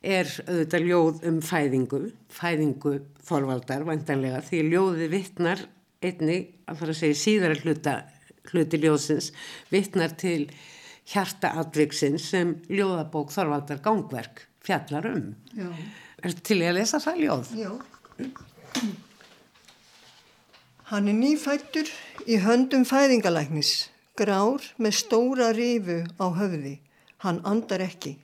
[0.00, 2.00] er auðvitað ljóð um fæðingu,
[2.32, 2.94] fæðingu
[3.28, 5.66] þorvaldar vantanlega því ljóði vittnar
[6.00, 7.96] einni, að fara að segja síðara hluta,
[8.50, 9.32] hluti ljóðsins,
[9.70, 10.46] vittnar til
[11.10, 15.34] hjarta atviksins sem ljóðabók þorvaldar gangverk fjallar um.
[15.56, 15.68] Já.
[16.20, 17.50] Er til ég að lesa það ljóð?
[17.56, 17.70] Já.
[20.90, 21.88] Hann er nýfættur
[22.28, 26.74] í höndum fæðingalæknis, grár með stóra rifu á höfði.
[27.24, 28.18] Hann andar ekki.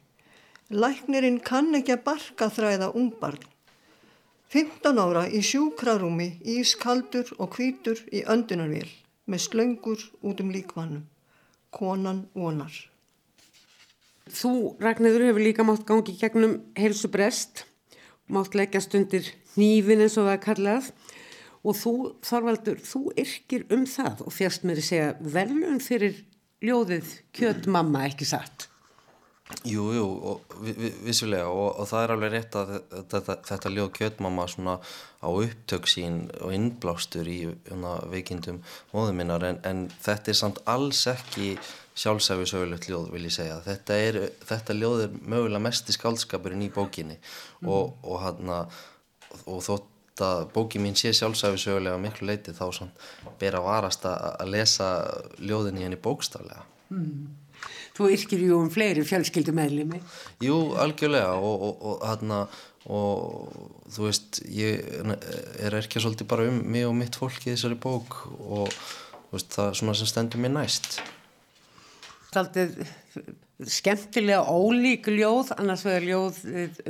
[0.69, 3.45] Læknirinn kann ekki að barka þræða ungbarn.
[4.53, 8.91] 15 ára í sjúkrarúmi, ískaldur og hvítur í öndunarvél
[9.27, 11.07] með slöngur út um líkvannum.
[11.73, 12.75] Konan vonar.
[14.27, 17.65] Þú, Ragnarður, hefur líka mátt gangi gegnum heilsubrest,
[18.33, 20.91] mátt leggja stundir nývin eins og það kallað
[21.67, 21.95] og þú,
[22.27, 26.23] Þorvaldur, þú yrkir um það og fjast mér að segja velun fyrir
[26.65, 28.69] ljóðið kjöt mamma ekki satt.
[29.63, 30.55] Jú, jú, og,
[31.07, 32.71] vissulega og, og það er alveg rétt að
[33.13, 34.75] þetta, þetta ljóð kjötmamma svona
[35.23, 37.37] á upptöksín og innblástur í
[37.71, 38.59] una, veikindum
[38.91, 41.53] móðuminnar en, en þetta er samt alls ekki
[41.97, 43.57] sjálfsæfi sögulegt ljóð vil ég segja.
[43.65, 47.71] Þetta, er, þetta ljóð er mögulega mest í skaldskapurinn í bókinni mm.
[47.73, 48.77] og, og hann að
[49.45, 54.47] og þótt að bóki mín sé sjálfsæfisögulega miklu leiti þá svona ber að varast að
[54.53, 54.93] lesa
[55.43, 57.27] ljóðin í henni bókstaflega mm.
[57.97, 60.01] Þú yrkir ju um fleiri fjölskyldumæðlimi
[60.45, 62.41] Jú, algjörlega og, og, og, hana,
[62.89, 64.85] og þú veist ég
[65.65, 68.73] er ekki svolítið bara um mig og mitt fólk í þessari bók og
[69.33, 71.01] veist, það er svona sem stendur mér næst
[72.37, 72.75] Þaldið
[73.73, 75.55] skemmtilega ólík ljóð.
[75.57, 76.41] Annars vegar ljóð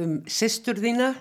[0.02, 1.12] um sýstur þína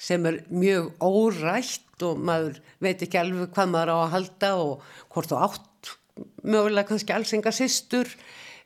[0.00, 4.88] sem er mjög órætt og maður veit ekki alveg hvað maður á að halda og
[5.12, 5.92] hvort þú átt
[6.44, 8.08] mögulega kannski alls enga sýstur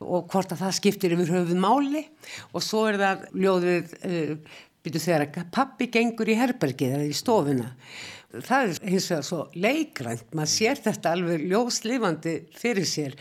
[0.00, 2.06] og hvort að það skiptir yfir höfuð máli.
[2.54, 4.34] Og svo er það ljóðið uh,
[4.80, 7.74] byrju þegar pappi gengur í herbergið eða í stofuna
[8.30, 13.16] það er hins vegar svo leikrænt maður sér þetta alveg ljóslifandi fyrir sér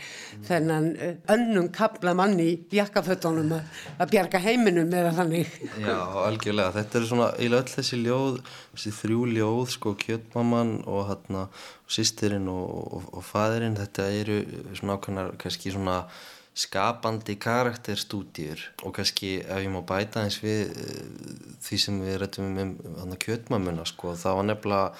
[0.46, 5.54] þennan eh, önnum kabla manni í jakkafötunum að bjarga heiminum eða þannig.
[5.82, 8.40] Já, algjörlega, þetta er svona í öll þessi ljóð,
[8.74, 11.46] þessi þrjú ljóð sko, kjötmamman og hérna
[11.90, 14.42] sýstirinn og, og, og fæðirinn þetta eru
[14.78, 16.04] svona ákveðnar kannski svona
[16.54, 21.02] skapandi karakterstúdjur og kannski ef ég má bæta eins við eh,
[21.62, 24.94] því sem við rættum um, um kjötmamuna sko, þá var nefnilega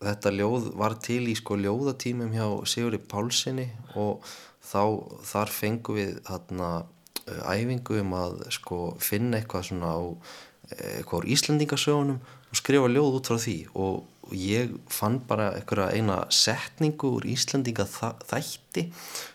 [0.00, 3.68] þetta ljóð var til í sko ljóðatímum hjá Sigurði Pálssoni
[4.00, 4.24] og
[4.64, 4.82] þá
[5.28, 6.70] þar fengum við þarna
[7.26, 12.90] eh, æfingu um að sko finna eitthvað svona á eh, eitthvað úr Íslandingasögunum og skrifa
[12.90, 13.58] ljóð út frá því.
[13.78, 18.88] Og ég fann bara einhverja eina setningu úr Íslandinga þætti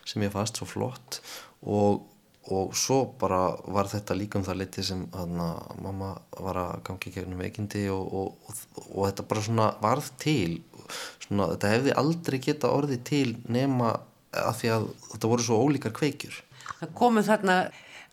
[0.08, 1.20] sem ég fannst svo flott.
[1.20, 3.40] og, og svo bara
[3.74, 5.48] var þetta líka um það litið sem hana,
[5.82, 10.60] mamma var að gangi gegnum veikindi og, og, og, og þetta bara svona varð til.
[11.24, 13.96] Svona, þetta hefði aldrei geta orðið til nema
[14.36, 16.38] að því að þetta voru svo ólíkar kveikjur.
[16.76, 17.58] Það komu þarna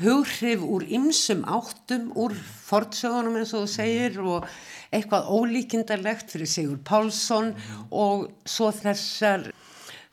[0.02, 2.34] hughrif úr ymsum áttum úr
[2.66, 4.48] fortsögunum eins og þú segir og
[4.94, 7.54] eitthvað ólíkindarlegt fyrir Sigur Pálsson
[7.92, 9.52] og svo þessar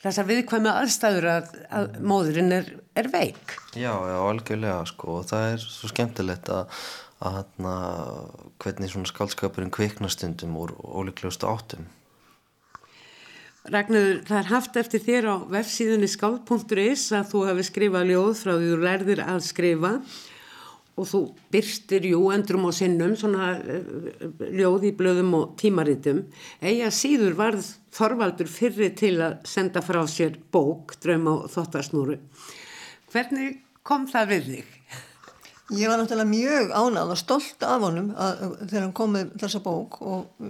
[0.01, 3.57] þessar viðkvæmi aðstæður að, að móðurinn er, er veik.
[3.75, 6.83] Já, já, algjörlega sko og það er svo skemmtilegt að,
[7.21, 7.77] að hana,
[8.63, 11.89] hvernig svona skálskapurinn kviknastundum úr ólíklegustu áttum.
[13.71, 18.55] Ragnar, það er haft eftir þér á vefsíðunni skál.is að þú hefði skrifað ljóð frá
[18.55, 19.91] því þú lærðir að skrifa
[20.98, 21.20] og þú
[21.53, 24.24] byrstir jú endrum og sinnum svona eh,
[24.59, 26.24] ljóð í blöðum og tímaritum.
[26.62, 32.20] Eiga síður varð Þorvaldur fyrri til að senda frá sér bók, draum á þottarsnúru
[33.11, 34.76] hvernig kom það við þig?
[35.79, 39.61] Ég var náttúrulega mjög ánað og stolt af honum að, þegar hann kom með þessa
[39.62, 40.48] bók og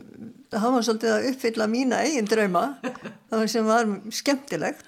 [0.48, 2.64] það hafa svolítið að uppfylla mína eigin drauma
[3.52, 4.84] sem var skemmtilegt.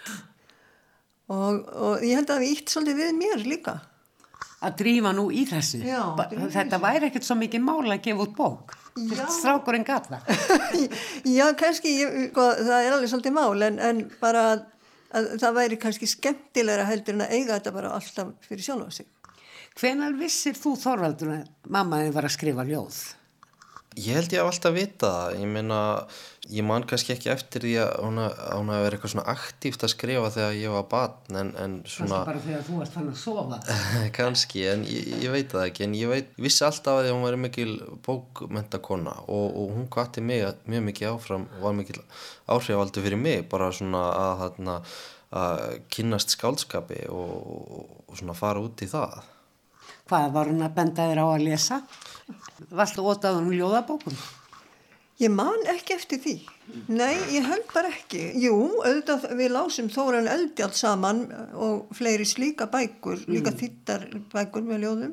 [1.32, 3.76] Og, og ég held að það ítt svolítið við mér líka
[4.62, 5.80] að drífa nú í þessu.
[5.86, 6.02] Já,
[6.54, 8.76] þetta væri ekkert svo mikið mála að gefa út bók.
[9.32, 10.18] Strákurinn gata
[11.38, 14.66] Já, kannski ég, sko, það er alveg svolítið mál en, en bara að,
[15.16, 18.96] að það væri kannski skemmtilegra heldur en að eiga þetta bara alltaf fyrir sjálf á
[19.00, 19.08] sig.
[19.80, 23.00] Hvenar vissir þú Þorvaldur að mammaði var að skrifa ljóð?
[23.98, 25.78] Ég held ég að alltaf vita það, ég meina,
[26.48, 30.30] ég man kannski ekki eftir því að hún hafi verið eitthvað svona aktíft að skrifa
[30.32, 32.22] þegar ég var barn en, en svona...
[32.24, 33.58] Kannski bara þegar þú varst fann að sofa?
[34.18, 37.36] kannski, en ég, ég veit það ekki, en ég, veit, vissi alltaf að hún var
[37.44, 37.74] mikil
[38.06, 42.00] bókmentakonna og, og hún kvatti mig mjög mikið áfram og var mikil
[42.48, 45.04] áhrifaldur fyrir mig, bara svona að, að,
[45.42, 49.20] að kynnast skálskapi og, og svona fara út í það.
[50.10, 51.82] Hvað var hún að benda þér á að lesa?
[52.72, 54.16] Varstu ótað um ljóðabókum?
[55.22, 56.34] Ég man ekki eftir því.
[56.90, 58.22] Nei, ég held bara ekki.
[58.42, 63.34] Jú, auðvitað við lásum Þóran Eldjald saman og fleiri slíka bækur, mm.
[63.36, 65.12] líka þittar bækur með ljóðum.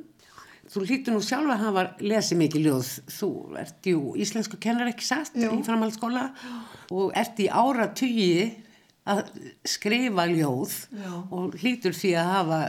[0.70, 2.90] Þú lítur nú sjálfa að hafa lesið mikið ljóð.
[3.10, 5.50] Þú ert jú íslensku kennar ekki satt Jú.
[5.58, 6.28] í framhaldsskóla
[6.94, 8.52] og ert í ára tugi
[9.10, 9.24] að
[9.66, 11.10] skrifa ljóð Já.
[11.34, 12.60] og lítur því að hafa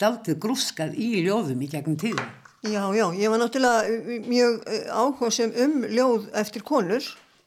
[0.00, 2.28] daldið grúskað í ljóðum í gegnum tíðum.
[2.66, 7.04] Já, já, ég var náttúrulega eh, mjög eh, áhugasum um ljóð eftir konur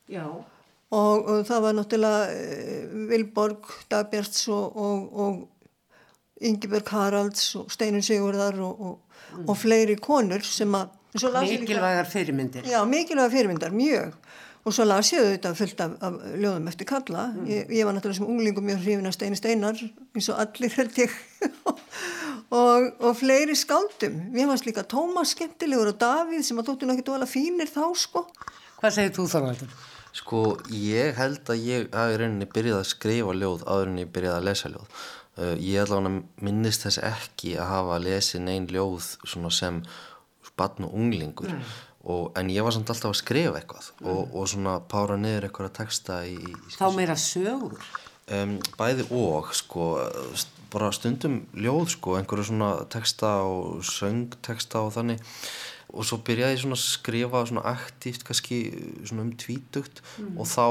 [0.07, 0.23] já.
[0.23, 8.05] og, og það var náttúrulega uh, Vilborg, Dagbjörns og, og, og Ingeberg Haralds og Steinun
[8.07, 9.01] Sigurðar og,
[9.35, 9.43] mm.
[9.51, 14.13] og fleiri konur sem að Mikilvægar fyrirmyndir Já, mikilvægar fyrirmyndir, mjög
[14.62, 17.45] og svo las ég þetta fullt af, af ljóðum eftir kalla mm.
[17.50, 21.00] ég, ég var náttúrulega sem unglingum mjög hrifin að Steini Steinar eins og allir held
[21.02, 21.15] ég
[22.62, 27.08] og, og fleiri skáldum við fannst líka Tómas skemmtilegur og Davíð sem að náttúrulega ekki
[27.10, 28.26] dóla fínir þá sko
[28.82, 29.74] Hvað segir þú Þorvaldur?
[30.17, 30.39] Sko
[30.76, 34.47] ég held að ég hafi rauninni byrjað að skrifa ljóð áður en ég byrjað að
[34.50, 34.88] lesa ljóð
[35.41, 39.13] uh, ég allavega minnist þess ekki að hafa að lesi neyn ljóð
[39.56, 39.80] sem
[40.60, 41.69] barn og unglingur mm.
[42.01, 44.07] Og, en ég var samt alltaf að skrifa eitthvað mm.
[44.09, 49.05] og, og svona pára niður eitthvað að texta í, í þá meira sögur um, bæði
[49.13, 49.91] og sko
[50.71, 55.21] bara stundum ljóð sko einhverju svona texta og söngteksta og þannig
[55.91, 58.61] og svo byrjaði ég svona að skrifa svona aktíft kannski
[59.03, 60.37] svona um tvítugt mm.
[60.39, 60.65] og þá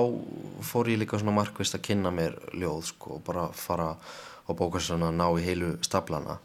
[0.66, 5.12] fór ég líka svona markvist að kynna mér ljóð sko og bara fara á bókastöðuna
[5.12, 6.40] að ná í heilu staplana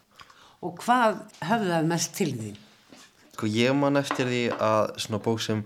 [0.64, 2.52] Og hvað höfðað mest til því?
[3.36, 5.58] Sko ég man eftir því að svona bók sem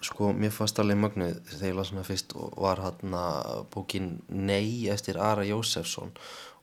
[0.00, 3.24] sko mér fannst alveg mögnuð þegar ég las hana fyrst var hérna
[3.74, 6.14] bókin Nei eftir Ara Jósefsson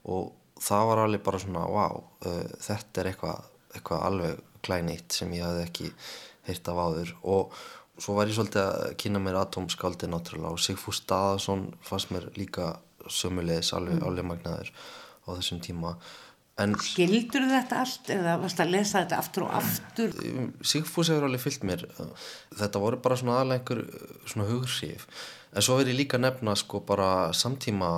[0.09, 3.45] og það var alveg bara svona wow, uh, þetta er eitthvað
[3.77, 5.91] eitthva alveg klæneitt sem ég hafði ekki
[6.47, 7.57] heyrt af áður og
[8.01, 12.77] svo var ég svolítið að kynna mér atomskaldi náttúrulega og Sigfús Daðarsson fannst mér líka
[13.05, 14.07] sömulegis alveg, mm.
[14.09, 15.93] alveg magnaður á þessum tíma
[16.57, 20.15] En, Skildur þetta allt eða varst að lesa þetta aftur og aftur?
[20.65, 21.83] Sigfús hefur alveg fyllt mér.
[22.57, 23.83] Þetta voru bara svona einhver
[24.25, 25.05] svona hugursíf.
[25.53, 27.89] En svo verður ég líka nefna sko bara samtíma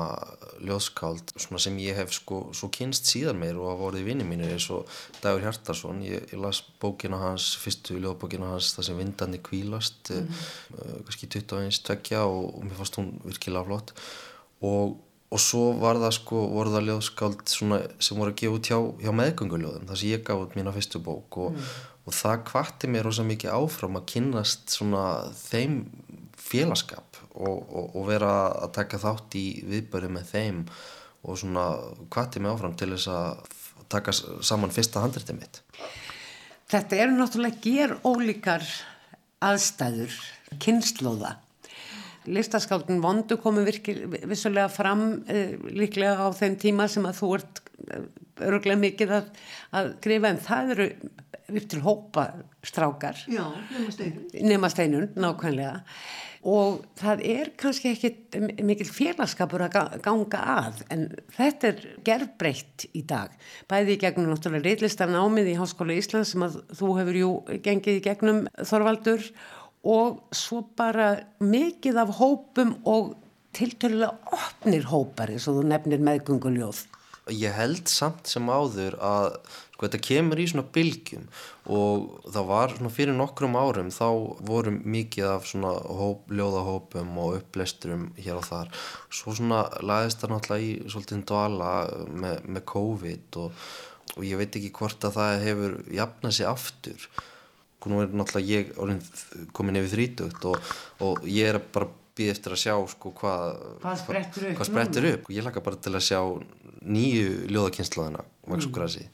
[0.63, 4.67] ljóðskáld sem ég hef sko svo kynst síðan mér og hafa vorið vinið mínir eins
[4.75, 4.91] og
[5.23, 6.03] Dagur Hjartarsson.
[6.05, 10.79] Ég, ég las bókina hans, fyrstu ljóðbókina hans það sem vindandi kvílast, mm -hmm.
[10.79, 13.93] uh, kannski 21 tvekja og, og mér fannst hún virkilega flott
[14.61, 14.99] og
[15.29, 19.11] og svo var það sko, voru það ljóðskáld sem voru að gefa út hjá, hjá
[19.19, 21.67] meðgönguljóðum þar sem ég gaf út mína fyrstu bók og, mm.
[22.09, 25.03] og það kvatti mér rosa mikið áfram að kynast svona
[25.37, 25.83] þeim
[26.39, 28.33] félagskap og, og, og vera
[28.65, 30.63] að taka þátt í viðböru með þeim
[31.27, 31.65] og svona
[32.11, 33.57] kvatti mig áfram til þess að
[33.89, 35.61] taka saman fyrsta handriti mitt.
[36.69, 38.65] Þetta eru náttúrulega ger ólíkar
[39.41, 40.13] aðstæður,
[40.61, 41.37] kynnslóða.
[42.29, 48.05] Listaskáldin vondu komu vissulega fram uh, líklega á þeim tíma sem að þú ert uh,
[48.49, 49.33] öruglega mikið að,
[49.75, 50.89] að skrifa en það eru
[51.49, 52.25] upp til hópa
[52.65, 53.19] strákar.
[53.27, 54.25] Já, nema steinun.
[54.45, 55.77] Nema steinun, nákvæmlega.
[56.47, 58.09] Og það er kannski ekki
[58.63, 61.01] mikil félagskapur að ganga að en
[61.35, 63.33] þetta er gerðbreytt í dag.
[63.67, 67.31] Bæði í gegnum náttúrulega reillistar námið í Háskóla Íslands sem að þú hefur jú
[67.65, 69.58] gengið í gegnum Þorvaldur og
[70.35, 73.15] svo bara mikið af hópum og
[73.55, 76.85] tiltölulega opnir hópar eins og þú nefnir meðgunguljóð.
[77.29, 79.35] Ég held samt sem áður að
[79.79, 81.27] sko þetta kemur í svona bylgjum
[81.71, 84.07] og það var svona fyrir nokkrum árum þá
[84.49, 88.73] vorum mikið af svona hóp, ljóðahópum og uppleisturum hér og þar.
[89.13, 91.71] Svo svona laðist það náttúrulega í svolítið dvala
[92.09, 93.65] með, með COVID og,
[94.17, 97.09] og ég veit ekki hvort að það hefur jafnað sér aftur.
[97.87, 100.71] Nú er náttúrulega ég komin yfir þrítugt og,
[101.05, 101.87] og ég er bara
[102.19, 103.45] býð eftir að sjá sko hvað
[103.83, 105.29] hvað sprettur upp, hvað sprettur upp.
[105.31, 106.19] ég laka bara til að sjá
[106.83, 108.25] nýju ljóðakynslaðina
[108.73, 109.05] Grassi.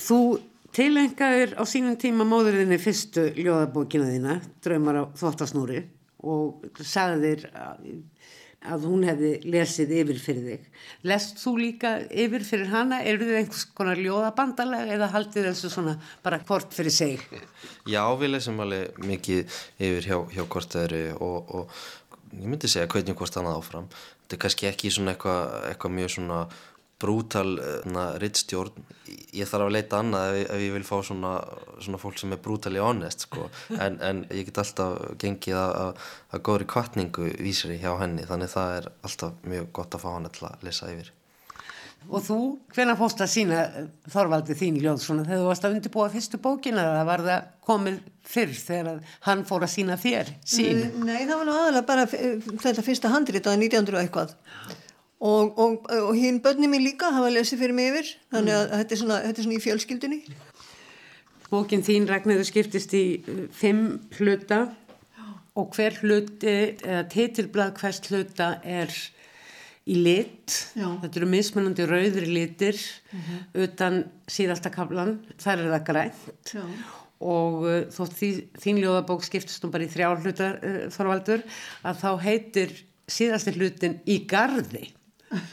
[0.00, 0.20] Þú
[0.74, 5.84] tilengaður á sínum tíma móðurðinni fyrstu ljóðabókina þína Draumar á þvottasnúri
[6.26, 7.86] og sagðir að
[8.60, 10.64] hún hefði lesið yfir fyrir þig.
[11.08, 13.00] Lest þú líka yfir fyrir hana?
[13.00, 17.24] Er þið einhvers konar ljóðabandalega eða haldið þessu svona bara hvort fyrir seg?
[17.88, 21.80] Já, við lesum alveg mikið yfir hjá, hjá hvort þeirri og, og
[22.36, 23.88] ég myndi segja hvernig hvort annað áfram.
[24.20, 26.42] Þetta er kannski ekki svona eitthvað eitthva mjög svona
[27.00, 27.54] brútal
[28.22, 28.88] rittstjórn
[29.34, 31.36] ég þarf að leita annað ef, ef ég vil fá svona,
[31.82, 33.46] svona fólk sem er brútali honest sko.
[33.76, 38.76] en, en ég get alltaf gengið að, að góðri kvartningu vísri hjá henni þannig það
[38.80, 41.16] er alltaf mjög gott að fá hann til að lesa yfir
[42.08, 42.36] Og þú,
[42.72, 43.64] hvernig fórst að sína
[44.08, 47.98] Þorvaldi þín ljóð svona þegar þú varst að undirbúa fyrstu bókina eða var það komið
[48.30, 50.80] fyrr þegar hann fór að sína þér sín?
[51.04, 54.32] Nei, það var nú aðalega bara þetta fyrsta handrit á 1900 og eitthvað
[55.20, 58.94] og, og, og hinn börni mín líka hafa lesið fyrir mig yfir þannig að þetta
[58.94, 60.20] er svona, þetta er svona í fjölskyldunni.
[61.50, 64.68] Bókin þín Ragnarður skiptist í uh, fimm hluta.
[65.58, 68.92] Og hver hluti eða titilblad hvers hluta er
[69.90, 70.54] í lit.
[70.78, 70.86] Já.
[71.02, 73.40] þetta eru mismunandi rauðri litir mm -hmm.
[73.64, 76.54] utan síðasta kaplan þar er það grænt.
[76.54, 76.64] Já.
[77.20, 81.42] og uh, þótt því, þín ljóðabók skiptist nú bara í þrjá hluta uh, Þorvaldur
[81.82, 82.72] að þá heitir
[83.10, 84.94] síðasti hlutin í gardi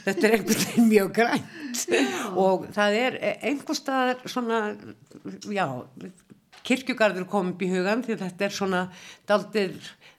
[0.06, 1.84] þetta er einhvern veginn mjög grænt.
[2.34, 4.60] Og það er einhver staðar svona
[5.52, 5.66] já,
[6.68, 8.84] kirkjugarður kom upp í hugan því þetta er svona
[9.28, 9.76] daldir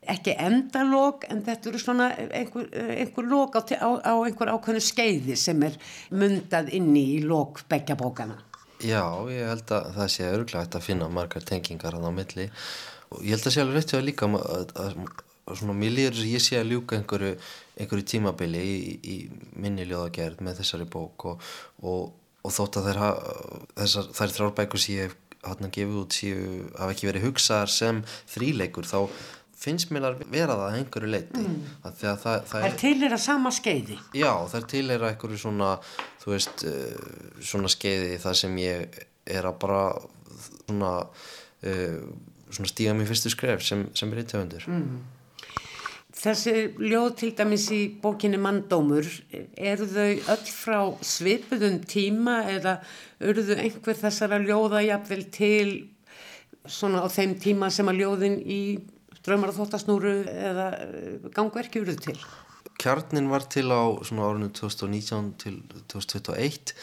[0.10, 5.36] ekki endalók en þetta eru svona einhver, einhver lók á, á, á einhver ákveðnu skeiði
[5.38, 5.76] sem er
[6.10, 8.40] mundað inni í lók begja bókana
[8.80, 12.46] Já, ég held að það sé öruglega að finna margar tengingar hann á milli.
[13.12, 15.26] Og ég held að sé alveg rétti að líka að, að, að
[15.58, 17.34] svona mér líður ég sé að ljúka einhverju
[17.80, 19.16] einhverju tímabili í, í
[19.60, 21.50] minni ljóðagerð með þessari bók og,
[21.82, 23.10] og, og þótt að ha,
[23.80, 25.18] þessar, þær þrárbækur sem ég hef
[25.72, 28.98] gefa út séu hafa ekki verið hugsaðar sem þríleikur þá
[29.60, 31.60] finnst mér að vera það að einhverju leiti mm.
[31.84, 35.40] að það, það, það er til að sama skeiði já það er til að einhverju
[35.42, 35.72] svona
[36.22, 37.12] þú veist uh,
[37.52, 39.84] svona skeiði það sem ég er að bara
[40.70, 40.94] svona,
[41.68, 41.98] uh,
[42.50, 45.00] svona stíga mér fyrstu skref sem, sem er í töfundur mm.
[46.20, 46.54] Þessi
[46.84, 49.08] ljóð til dæmis í bókinni Mandómur,
[49.56, 52.74] eru þau öll frá svipuðum tíma eða
[53.24, 55.70] eru þau einhver þessara ljóða jafnvel til
[56.68, 58.62] svona á þeim tíma sem að ljóðin í
[59.24, 62.18] Draumar og þóttasnúru eða eh, gangverki eru til?
[62.80, 65.58] Kjarnin var til á svona árinu 2019 til
[65.92, 66.74] 2021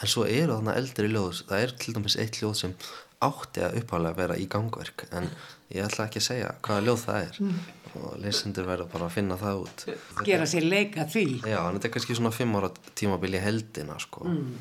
[0.00, 2.76] en svo eru þarna eldri ljóð, það er til dæmis eitt ljóð sem
[3.20, 5.26] átti að upphálega vera í gangverk en
[5.74, 7.58] ég ætla ekki að segja hvaða ljóð það er mm.
[7.98, 9.86] Og lesendur verður bara að finna það út
[10.26, 14.26] gera sér leika því já, en þetta er kannski svona fimm ára tímabili heldina sko
[14.28, 14.52] mm.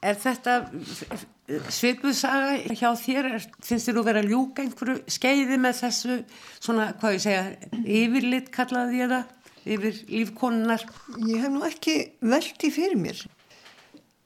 [0.00, 0.52] Er þetta
[1.68, 3.26] svipuð saga hjá þér?
[3.36, 6.16] Er, finnst þér að ljúka einhverju skeiði með þessu
[6.56, 7.42] svona, hvað ég segja,
[7.84, 9.34] yfirlit kallaði ég það,
[9.76, 10.86] yfir lífkonunar?
[11.18, 13.20] Ég hef nú ekki veldi fyrir mér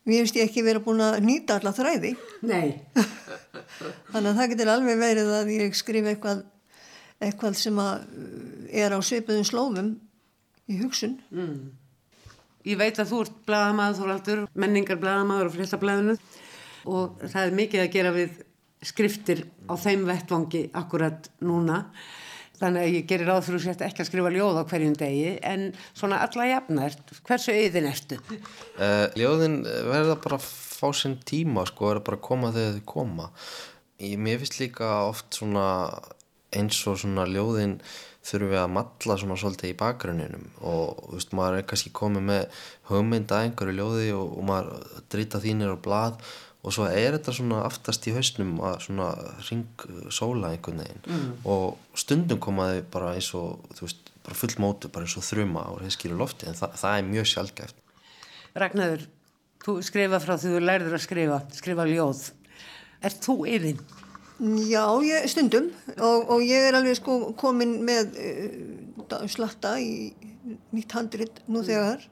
[0.05, 2.11] Mér finnst ég ekki verið búin að nýta alla þræði.
[2.45, 2.75] Nei.
[4.13, 6.43] Þannig að það getur alveg verið að ég skrif eitthvað,
[7.25, 7.81] eitthvað sem
[8.75, 9.91] er á sveipuðum slófum
[10.71, 11.19] í hugsun.
[11.35, 11.75] Mm.
[12.65, 16.19] Ég veit að þú ert bladamaður, þú er alltur menningar bladamaður og fréttablaðinu
[16.89, 18.39] og það er mikið að gera við
[18.85, 21.85] skriftir á þeim vettvangi akkurat núna
[22.61, 25.65] þannig að ég gerir ráð fyrir að ekki að skrifa ljóð á hverjum degi en
[25.97, 26.89] svona alla jafna,
[27.27, 28.19] hversu auðin ertu?
[28.79, 33.31] Uh, ljóðin verða bara fá sinn tíma sko, er bara að koma þegar þau koma
[33.99, 35.67] ég, mér finnst líka oft svona
[36.59, 37.79] eins og svona ljóðin
[38.25, 42.27] þurfum við að matla svona svolítið í bakgrunninum og þú veist maður er kannski komið
[42.31, 46.19] með hugmynd að einhverju ljóði og, og maður drita þínir á blað
[46.65, 49.11] og svo er þetta svona aftast í hausnum að svona
[49.51, 51.27] ring sóla einhvern veginn mm.
[51.53, 55.67] og stundum komaði bara eins og þú veist bara full mótu bara eins og þrjuma
[55.75, 57.83] og heiskýru lofti en það, það er mjög sjálfgæft
[58.55, 59.05] Ragnar,
[59.67, 62.25] þú skrifa frá því þú lærður að skrifa, skrifa ljóð
[63.05, 63.81] Er þú yfir?
[64.43, 65.71] Já, ég, stundum.
[65.95, 70.11] Og, og ég er alveg sko komin með uh, slatta í
[70.75, 72.03] nýtt handrit nú þegar.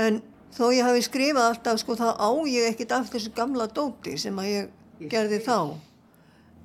[0.00, 0.22] En
[0.56, 4.38] þó ég hafi skrifað alltaf sko þá á ég ekkit af þessu gamla dóti sem
[4.40, 5.56] að ég gerði þá.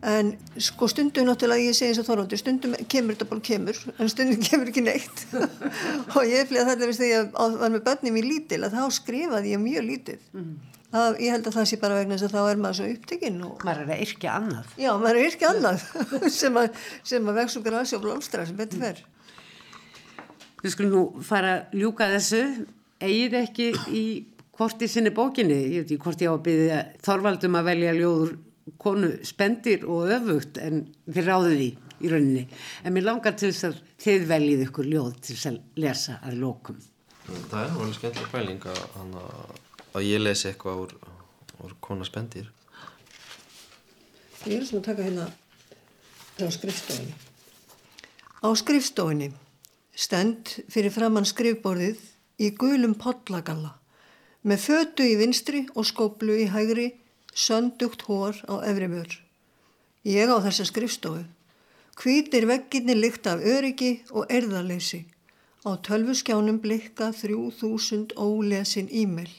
[0.07, 4.11] En sko stundum náttúrulega ég segi eins og þorvaldur stundum kemur þetta bara kemur en
[4.13, 5.23] stundum kemur ekki neitt.
[6.15, 9.63] Og ég flega þetta þegar ég var með börnum í lítil að þá skrifaði ég
[9.63, 10.51] mjög lítil mm.
[10.87, 13.41] Það, ég held að það sé bara vegna þess að þá er maður svo upptekinn
[13.43, 13.65] og...
[13.67, 14.69] Maður er að yrkja annað.
[14.79, 15.83] Já, maður er að yrkja annað
[16.39, 16.81] sem að,
[17.17, 19.01] að og grasi og blómstra sem betur fer.
[20.63, 22.41] Við skulum nú fara að ljúka þessu.
[23.03, 24.05] Egið ekki í
[24.57, 27.93] hvort í sinni bókinni, ég veit ekki hvort ég á að byggja Þorvaldum að velja
[27.99, 28.31] ljóður
[28.81, 32.47] konu spendir og öfugt en þið ráðið því í rauninni.
[32.83, 36.41] En mér langar til þess að þið veljið ykkur ljóð til þess að lesa að
[36.41, 36.83] lókum.
[37.27, 39.65] Það er náttúrulega skemmtilega pæling
[39.97, 40.93] að ég lesi eitthvað úr,
[41.65, 42.51] úr kona spendir
[44.45, 45.27] Ég er sem að taka hérna
[46.37, 47.15] á skrifstofinni
[48.45, 49.31] Á skrifstofinni
[49.97, 51.99] stend fyrir framann skrifborðið
[52.37, 53.73] í gulum podlagalla
[54.47, 56.91] með fötu í vinstri og skoblu í hægri
[57.37, 59.09] söndugt hór á efri mör.
[60.05, 61.25] Ég á þessa skrifstofu.
[61.97, 65.03] Hvítir vegginni lykt af öryggi og erðarleysi.
[65.65, 69.33] Á tölvuskjánum blikka þrjú þúsund ólesin e-mail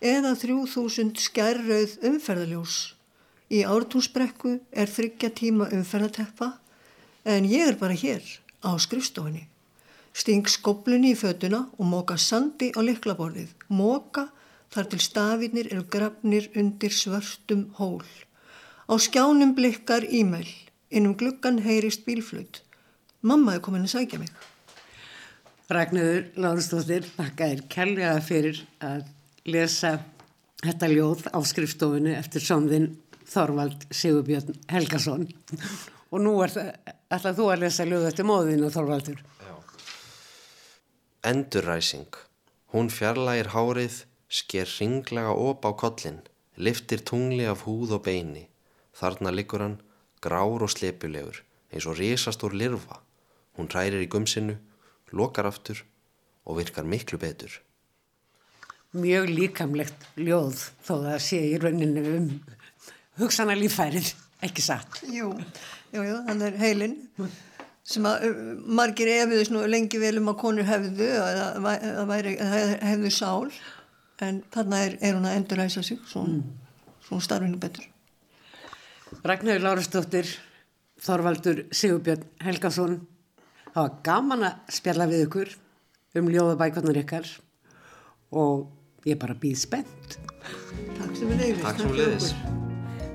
[0.00, 2.76] eða 3000 skærrauð umferðaljós.
[3.50, 6.56] Í ártúnsbrekku er þryggja tíma umferðateppa
[7.24, 8.22] en ég er bara hér
[8.66, 9.46] á skrifstofinni.
[10.16, 13.50] Sting skoblunni í fötuna og móka sandi á liklaborðið.
[13.68, 14.28] Móka
[14.72, 18.04] þar til stafinir eru grafnir undir svörstum hól.
[18.88, 20.48] Á skjánum blikkar e-mail.
[20.90, 22.62] Innum gluggan heyrist bílflut.
[23.22, 24.30] Mamma er komin að sækja mig.
[25.66, 29.08] Ragnarður Lárustóttir, þakka þér kærlega fyrir að
[29.46, 29.98] lesa
[30.64, 32.88] þetta ljóð á skrifstofunni eftir sonðin
[33.26, 35.26] Þorvald Sigurbjörn Helgason.
[36.14, 36.52] Og nú er
[37.10, 39.18] það þú að lesa ljóð eftir móðinu Þorvaldur?
[39.42, 39.54] Já.
[41.30, 42.20] Endurræsing.
[42.74, 46.22] Hún fjarlægir hárið sker ringlega op á kollin
[46.56, 48.46] liftir tungli af húð og beini.
[48.96, 49.80] Þarna liggur hann
[50.22, 53.02] grár og slepulegur eins og risastór lirfa.
[53.58, 54.56] Hún rærir í gumsinu
[55.12, 55.84] lokar aftur
[56.46, 57.60] og virkar miklu betur
[58.96, 62.28] mjög líkamlegt ljóð þó það sé í rauninu um
[63.20, 64.12] hugsana lífærið,
[64.44, 65.00] ekki satt.
[65.08, 65.32] Jú,
[65.94, 66.96] jú, jú, þannig er heilin
[67.86, 68.26] sem að
[68.66, 72.14] margir efiðis nú lengi vel um að konur hefðu að
[72.82, 73.52] hefðu sál
[74.24, 76.40] en þarna er, er hún að enduræsa sig svo, mm.
[77.06, 77.86] svo starfinu betur.
[79.26, 80.28] Ragnar Lárastóttir
[81.04, 82.98] Þorvaldur Sigurbjörn Helgason
[83.70, 85.52] það var gaman að spjalla við ykkur
[86.16, 87.28] um ljóðabækvarnar ykkar
[88.34, 88.66] og
[89.06, 90.18] Ég er bara býð spennt.
[90.96, 91.62] Takk sem við leiðist.
[91.62, 92.52] Takk sem við leiðist.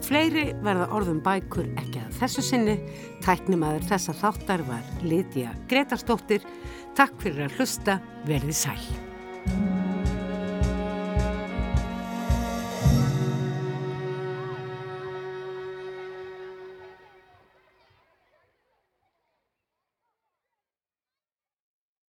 [0.08, 2.78] Fleiri verða orðum bækur ekki að þessu sinni.
[3.26, 6.48] Tæknimaður þessa þáttar var Lítiða Gretarstóttir.
[6.96, 8.00] Takk fyrir að hlusta.
[8.28, 9.11] Verði sæl.